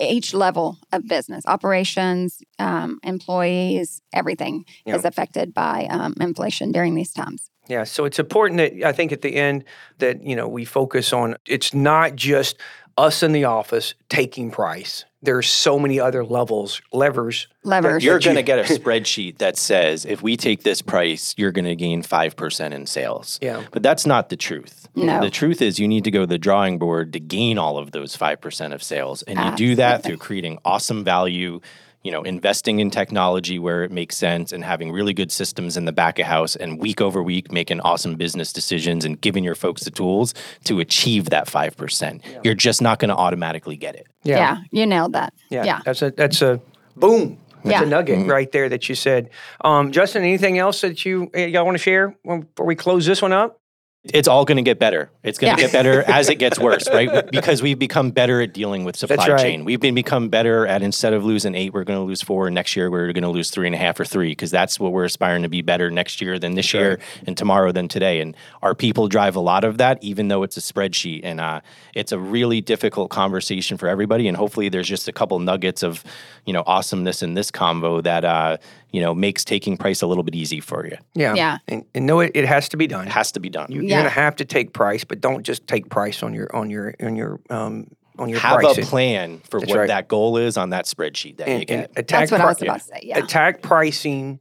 each 0.00 0.32
level 0.32 0.78
of 0.92 1.06
business 1.08 1.44
operations, 1.46 2.40
um, 2.60 3.00
employees, 3.02 4.00
everything 4.12 4.64
Yeah. 4.86 4.94
is 4.94 5.04
affected 5.04 5.52
by 5.52 5.86
um, 5.90 6.14
inflation 6.20 6.70
during 6.70 6.94
these 6.94 7.12
times. 7.12 7.50
Yeah, 7.66 7.84
so 7.84 8.04
it's 8.04 8.18
important 8.18 8.58
that 8.58 8.86
I 8.86 8.92
think 8.92 9.10
at 9.10 9.22
the 9.22 9.34
end 9.36 9.64
that 9.98 10.22
you 10.22 10.36
know 10.36 10.46
we 10.46 10.64
focus 10.64 11.12
on 11.12 11.36
it's 11.46 11.74
not 11.74 12.14
just 12.14 12.56
us 12.96 13.22
in 13.22 13.32
the 13.32 13.44
office 13.44 13.94
taking 14.08 14.50
price. 14.50 15.04
There's 15.24 15.48
so 15.48 15.78
many 15.78 15.98
other 15.98 16.24
levels, 16.24 16.80
levers. 16.92 17.48
Levers. 17.62 18.04
You're 18.04 18.18
going 18.18 18.36
to 18.36 18.42
get 18.42 18.58
a 18.58 18.62
spreadsheet 18.78 19.38
that 19.38 19.56
says 19.56 20.04
if 20.04 20.22
we 20.22 20.36
take 20.36 20.62
this 20.62 20.82
price, 20.82 21.34
you're 21.36 21.52
going 21.52 21.64
to 21.64 21.76
gain 21.76 22.02
5% 22.02 22.72
in 22.72 22.86
sales. 22.86 23.38
Yeah. 23.42 23.64
But 23.70 23.82
that's 23.82 24.06
not 24.06 24.28
the 24.28 24.36
truth. 24.36 24.88
No. 24.94 25.20
The 25.20 25.30
truth 25.30 25.60
is 25.60 25.78
you 25.78 25.88
need 25.88 26.04
to 26.04 26.10
go 26.10 26.20
to 26.20 26.26
the 26.26 26.38
drawing 26.38 26.78
board 26.78 27.12
to 27.14 27.20
gain 27.20 27.58
all 27.58 27.78
of 27.78 27.90
those 27.92 28.16
5% 28.16 28.72
of 28.72 28.82
sales. 28.82 29.22
And 29.22 29.38
you 29.38 29.44
ah. 29.44 29.54
do 29.56 29.74
that 29.76 30.04
through 30.04 30.18
creating 30.18 30.58
awesome 30.64 31.02
value, 31.04 31.60
you 32.04 32.12
know, 32.12 32.22
investing 32.22 32.78
in 32.80 32.90
technology 32.90 33.58
where 33.58 33.82
it 33.82 33.90
makes 33.90 34.16
sense 34.16 34.52
and 34.52 34.62
having 34.62 34.92
really 34.92 35.12
good 35.14 35.32
systems 35.32 35.76
in 35.76 35.86
the 35.86 35.92
back 35.92 36.18
of 36.18 36.26
house 36.26 36.54
and 36.54 36.78
week 36.78 37.00
over 37.00 37.22
week 37.22 37.50
making 37.50 37.80
awesome 37.80 38.14
business 38.14 38.52
decisions 38.52 39.04
and 39.04 39.20
giving 39.20 39.42
your 39.42 39.54
folks 39.54 39.82
the 39.84 39.90
tools 39.90 40.34
to 40.64 40.78
achieve 40.80 41.30
that 41.30 41.46
5%. 41.48 42.22
You're 42.44 42.54
just 42.54 42.80
not 42.82 42.98
going 42.98 43.08
to 43.08 43.16
automatically 43.16 43.76
get 43.76 43.96
it. 43.96 44.06
yeah. 44.22 44.36
yeah. 44.36 44.56
you 44.70 44.86
nailed 44.86 45.14
that. 45.14 45.32
yeah, 45.50 45.64
yeah. 45.64 45.80
That's 45.84 46.02
a 46.02 46.10
that's 46.12 46.42
a 46.42 46.60
boom. 46.94 47.38
That's 47.64 47.80
Yeah. 47.80 47.82
a 47.84 47.86
nugget 47.86 48.28
right 48.28 48.52
there 48.52 48.68
that 48.68 48.88
you 48.90 48.94
said. 48.94 49.30
Um, 49.64 49.90
Justin, 49.90 50.22
anything 50.22 50.58
else 50.58 50.82
that 50.82 51.06
you 51.06 51.30
eh, 51.32 51.46
y'all 51.46 51.64
want 51.64 51.76
to 51.78 51.82
share 51.82 52.14
before 52.22 52.66
we 52.66 52.74
close 52.74 53.06
this 53.06 53.22
one 53.22 53.32
up? 53.32 53.58
It's 54.12 54.28
all 54.28 54.44
going 54.44 54.56
to 54.56 54.62
get 54.62 54.78
better. 54.78 55.10
It's 55.22 55.38
going 55.38 55.54
to 55.56 55.60
Yeah. 55.60 55.66
get 55.66 55.72
better 55.72 56.02
as 56.06 56.28
it 56.28 56.34
gets 56.36 56.58
worse, 56.58 56.86
right? 56.88 57.10
Because 57.30 57.62
we've 57.62 57.78
become 57.78 58.10
better 58.10 58.42
at 58.42 58.52
dealing 58.52 58.84
with 58.84 58.96
supply 58.96 59.28
right. 59.28 59.40
chain. 59.40 59.64
We've 59.64 59.80
been 59.80 59.94
become 59.94 60.28
better 60.28 60.66
at 60.66 60.82
instead 60.82 61.14
of 61.14 61.24
losing 61.24 61.54
eight, 61.54 61.72
we're 61.72 61.84
going 61.84 61.98
to 61.98 62.04
lose 62.04 62.20
four. 62.22 62.50
Next 62.50 62.76
year, 62.76 62.90
we're 62.90 63.12
going 63.12 63.22
to 63.22 63.28
lose 63.30 63.50
three 63.50 63.66
and 63.66 63.74
a 63.74 63.78
half 63.78 63.98
or 63.98 64.04
three 64.04 64.30
because 64.30 64.50
that's 64.50 64.78
what 64.78 64.92
we're 64.92 65.04
aspiring 65.04 65.42
to 65.42 65.48
be 65.48 65.62
better 65.62 65.90
next 65.90 66.20
year 66.20 66.38
than 66.38 66.54
this 66.54 66.74
year 66.74 66.98
and 67.26 67.36
tomorrow 67.36 67.72
than 67.72 67.88
today. 67.88 68.20
And 68.20 68.36
our 68.62 68.74
people 68.74 69.08
drive 69.08 69.36
a 69.36 69.40
lot 69.40 69.64
of 69.64 69.78
that, 69.78 70.02
even 70.02 70.28
though 70.28 70.42
it's 70.42 70.56
a 70.56 70.60
spreadsheet. 70.60 71.20
And 71.24 71.40
uh, 71.40 71.60
it's 71.94 72.12
a 72.12 72.18
really 72.18 72.60
difficult 72.60 73.10
conversation 73.10 73.78
for 73.78 73.88
everybody. 73.88 74.28
And 74.28 74.36
hopefully, 74.36 74.68
there's 74.68 74.88
just 74.88 75.08
a 75.08 75.12
couple 75.12 75.38
nuggets 75.38 75.82
of, 75.82 76.04
you 76.44 76.52
know, 76.52 76.62
awesomeness 76.66 77.22
in 77.22 77.34
this 77.34 77.50
combo 77.50 78.00
that, 78.02 78.24
uh, 78.24 78.58
you 78.94 79.00
know, 79.00 79.12
makes 79.12 79.44
taking 79.44 79.76
price 79.76 80.02
a 80.02 80.06
little 80.06 80.22
bit 80.22 80.36
easy 80.36 80.60
for 80.60 80.86
you. 80.86 80.96
Yeah, 81.14 81.34
Yeah. 81.34 81.58
and, 81.66 81.84
and 81.96 82.06
know 82.06 82.20
it, 82.20 82.30
it 82.34 82.46
has 82.46 82.68
to 82.68 82.76
be 82.76 82.86
done. 82.86 83.08
It 83.08 83.10
has 83.10 83.32
to 83.32 83.40
be 83.40 83.48
done. 83.50 83.66
You, 83.68 83.80
You're 83.80 83.90
Yeah. 83.90 83.96
gonna 83.98 84.08
have 84.10 84.36
to 84.36 84.44
take 84.44 84.72
price, 84.72 85.02
but 85.02 85.20
don't 85.20 85.42
just 85.42 85.66
take 85.66 85.90
price 85.90 86.22
on 86.22 86.32
your 86.32 86.54
on 86.54 86.70
your 86.70 86.94
on 87.02 87.16
your 87.16 87.40
um 87.50 87.88
on 88.20 88.28
your 88.28 88.38
have 88.38 88.60
pricing. 88.60 88.84
a 88.84 88.86
plan 88.86 89.40
for 89.50 89.58
That's 89.58 89.70
what 89.70 89.78
right. 89.80 89.88
that 89.88 90.06
goal 90.06 90.36
is 90.36 90.56
on 90.56 90.70
that 90.70 90.84
spreadsheet 90.84 91.38
that 91.38 91.48
you 91.48 91.54
and, 91.54 91.66
can 91.66 91.78
and 91.80 91.88
attack 91.96 92.20
That's 92.20 92.30
what 92.30 92.40
I 92.40 92.44
was 92.46 92.58
pri- 92.58 92.66
about 92.68 92.78
to 92.82 92.84
say. 92.86 93.00
Yeah. 93.02 93.18
attack 93.18 93.62
pricing 93.62 94.38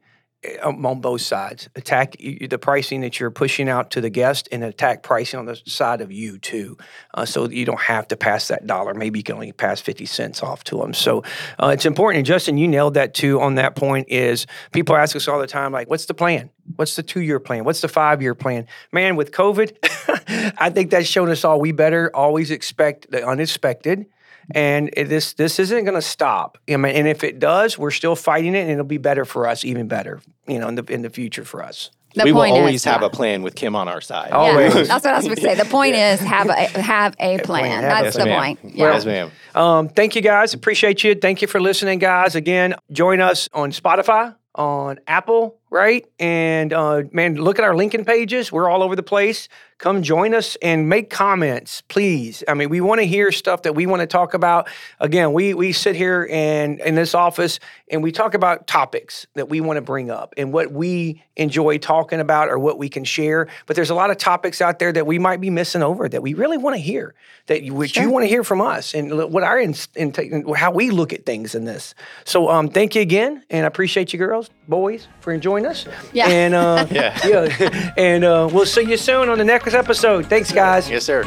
on 0.62 1.02
both 1.02 1.22
sides. 1.22 1.70
Attack 1.76 2.18
the 2.18 2.58
pricing 2.60 3.02
that 3.02 3.20
you're 3.20 3.32
pushing 3.32 3.70
out 3.70 3.92
to 3.92 4.02
the 4.02 4.10
guest, 4.10 4.50
and 4.52 4.64
attack 4.64 5.04
pricing 5.04 5.40
on 5.40 5.46
the 5.46 5.56
side 5.66 6.02
of 6.02 6.12
you 6.12 6.38
too, 6.38 6.78
uh, 7.14 7.26
so 7.26 7.50
you 7.50 7.66
don't 7.66 7.82
have 7.82 8.08
to 8.10 8.18
pass 8.18 8.48
that 8.50 8.66
dollar. 8.68 8.94
Maybe 8.94 9.20
you 9.20 9.24
can 9.24 9.36
only 9.36 9.52
pass 9.52 9.82
fifty 9.82 10.06
cents 10.06 10.44
off 10.44 10.64
to 10.66 10.78
them. 10.78 10.94
So 10.94 11.24
uh, 11.60 11.68
it's 11.68 11.86
important. 11.86 12.20
And 12.20 12.26
Justin, 12.26 12.58
you 12.58 12.68
nailed 12.68 12.96
that 12.96 13.14
too. 13.14 13.40
On 13.42 13.56
that 13.56 13.76
point, 13.76 14.08
is 14.10 14.46
people 14.72 14.96
ask 14.96 15.16
us 15.16 15.28
all 15.28 15.40
the 15.40 15.48
time, 15.48 15.72
like, 15.72 15.90
"What's 15.90 16.06
the 16.06 16.14
plan? 16.14 16.50
What's 16.76 16.96
the 16.96 17.04
two 17.04 17.22
year 17.22 17.40
plan? 17.40 17.64
What's 17.64 17.82
the 17.82 17.88
five 17.88 18.22
year 18.22 18.36
plan?" 18.36 18.68
Man, 18.92 19.16
with 19.16 19.32
COVID, 19.32 20.54
I 20.58 20.70
think 20.70 20.92
that's 20.92 21.08
shown 21.08 21.30
us 21.30 21.44
all. 21.44 21.60
We 21.60 21.72
better 21.72 22.12
always 22.16 22.52
expect 22.52 23.12
the 23.12 23.26
unexpected 23.28 24.06
and 24.52 24.90
it- 24.98 25.10
this 25.10 25.34
this 25.34 25.60
isn't 25.60 25.84
going 25.86 25.96
to 25.96 26.02
stop. 26.02 26.58
I 26.70 26.78
mean, 26.78 26.96
and 26.96 27.08
if 27.08 27.24
it 27.24 27.40
does, 27.40 27.78
we're 27.78 27.92
still 27.92 28.16
fighting 28.16 28.56
it, 28.56 28.62
and 28.62 28.72
it'll 28.72 28.84
be 28.86 28.98
better 28.98 29.26
for 29.26 29.48
us, 29.48 29.64
even 29.66 29.88
better, 29.88 30.22
you 30.48 30.60
know, 30.60 30.68
in 30.68 30.76
the 30.76 30.84
in 30.92 31.02
the 31.02 31.10
future 31.10 31.46
for 31.46 31.64
us. 31.64 31.90
The 32.16 32.26
we 32.26 32.32
will 32.32 32.42
point 32.42 32.54
always 32.58 32.76
is, 32.76 32.84
have 32.84 33.02
yeah. 33.02 33.08
a 33.08 33.10
plan 33.10 33.42
with 33.42 33.56
Kim 33.56 33.76
on 33.76 33.88
our 33.88 34.00
side. 34.00 34.30
Oh, 34.32 34.46
Yeah, 34.46 34.68
Always. 34.70 34.88
that's 34.88 35.04
what 35.04 35.16
I 35.16 35.18
was 35.18 35.26
going 35.26 35.36
to 35.36 35.42
say. 35.42 35.56
The 35.56 35.66
point 35.66 35.96
is 35.96 36.20
have 36.20 36.48
a 36.48 36.54
have 36.80 37.16
a 37.20 37.40
plan. 37.40 37.82
have 37.82 37.84
a 37.84 37.88
That's 37.88 38.04
Yes, 38.04 38.16
the 38.18 38.26
ma'am. 38.26 38.40
point. 38.40 38.60
Yeah. 38.76 38.94
Yes, 38.94 39.06
ma'am. 39.06 39.32
Um, 39.56 39.90
thank 39.90 40.16
you 40.16 40.22
guys, 40.22 40.54
appreciate 40.54 41.04
you. 41.04 41.16
Thank 41.16 41.42
you 41.42 41.48
for 41.48 41.60
listening, 41.60 41.98
guys. 41.98 42.36
Again, 42.36 42.76
join 42.92 43.20
us 43.20 43.50
on 43.52 43.72
Spotify, 43.72 44.36
on 44.54 45.00
Apple, 45.08 45.58
right? 45.74 46.06
And 46.20 46.72
uh, 46.72 47.02
man, 47.12 47.34
look 47.36 47.58
at 47.58 47.66
our 47.66 47.74
LinkedIn 47.74 48.06
pages. 48.06 48.52
We're 48.52 48.70
all 48.70 48.84
over 48.84 48.96
the 48.96 49.02
place. 49.02 49.50
Come 49.80 50.04
join 50.04 50.36
us 50.36 50.56
and 50.62 50.88
make 50.88 51.10
comments, 51.10 51.82
please. 51.82 52.44
I 52.48 52.54
mean, 52.54 52.70
we 52.70 52.80
want 52.80 53.02
to 53.02 53.08
hear 53.08 53.32
stuff 53.32 53.64
that 53.64 53.74
we 53.74 53.86
want 53.88 54.02
to 54.02 54.08
talk 54.08 54.36
about. 54.36 54.70
Again, 55.00 55.34
we 55.34 55.54
we 55.56 55.74
sit 55.74 55.96
here 55.96 56.28
and 56.32 56.80
in 56.80 56.96
this 56.96 57.16
office 57.16 57.60
and 57.90 58.04
we 58.04 58.12
talk 58.12 58.34
about 58.36 58.68
topics 58.68 59.26
that 59.34 59.50
we 59.50 59.62
want 59.62 59.78
to 59.78 59.82
bring 59.82 60.10
up 60.12 60.36
and 60.38 60.54
what 60.54 60.72
we 60.72 61.24
enjoy 61.36 61.80
talking 61.80 62.20
about 62.20 62.50
or 62.50 62.60
what 62.60 62.78
we 62.78 62.88
can 62.88 63.04
share. 63.04 63.48
But 63.66 63.76
there's 63.76 63.90
a 63.90 63.96
lot 63.96 64.12
of 64.12 64.18
topics 64.18 64.62
out 64.62 64.80
there 64.80 64.94
that 64.94 65.08
we 65.08 65.20
might 65.20 65.42
be 65.42 65.50
missing 65.50 65.82
over 65.82 66.08
that 66.08 66.22
we 66.22 66.34
really 66.34 66.58
want 66.58 66.76
to 66.76 66.82
hear, 66.82 67.16
that 67.48 67.64
you, 67.64 67.74
which 67.74 67.98
you 67.98 68.10
want 68.10 68.24
to 68.24 68.28
hear 68.28 68.44
from 68.44 68.62
us 68.62 68.94
and 68.94 69.32
what 69.34 69.44
our 69.44 69.60
in, 69.60 69.76
in, 69.96 70.14
how 70.54 70.72
we 70.72 70.92
look 70.92 71.12
at 71.12 71.26
things 71.26 71.56
in 71.56 71.66
this. 71.66 71.96
So 72.26 72.50
um, 72.50 72.70
thank 72.70 72.96
you 72.96 73.02
again, 73.02 73.44
and 73.50 73.66
I 73.66 73.68
appreciate 73.68 74.14
you 74.14 74.20
girls, 74.20 74.50
boys, 74.68 75.08
for 75.22 75.36
joining 75.38 75.66
us. 75.66 75.86
Yeah. 76.14 76.28
And 76.28 76.54
uh, 76.54 76.86
Yeah. 76.92 77.18
yeah, 77.28 77.94
and 77.98 78.24
uh, 78.24 78.50
we'll 78.52 78.66
see 78.66 78.84
you 78.84 78.98
soon 78.98 79.30
on 79.30 79.38
the 79.38 79.44
next 79.46 79.74
episode. 79.74 80.26
Thanks, 80.28 80.52
guys. 80.52 80.90
Yes, 80.90 81.04
sir. 81.06 81.24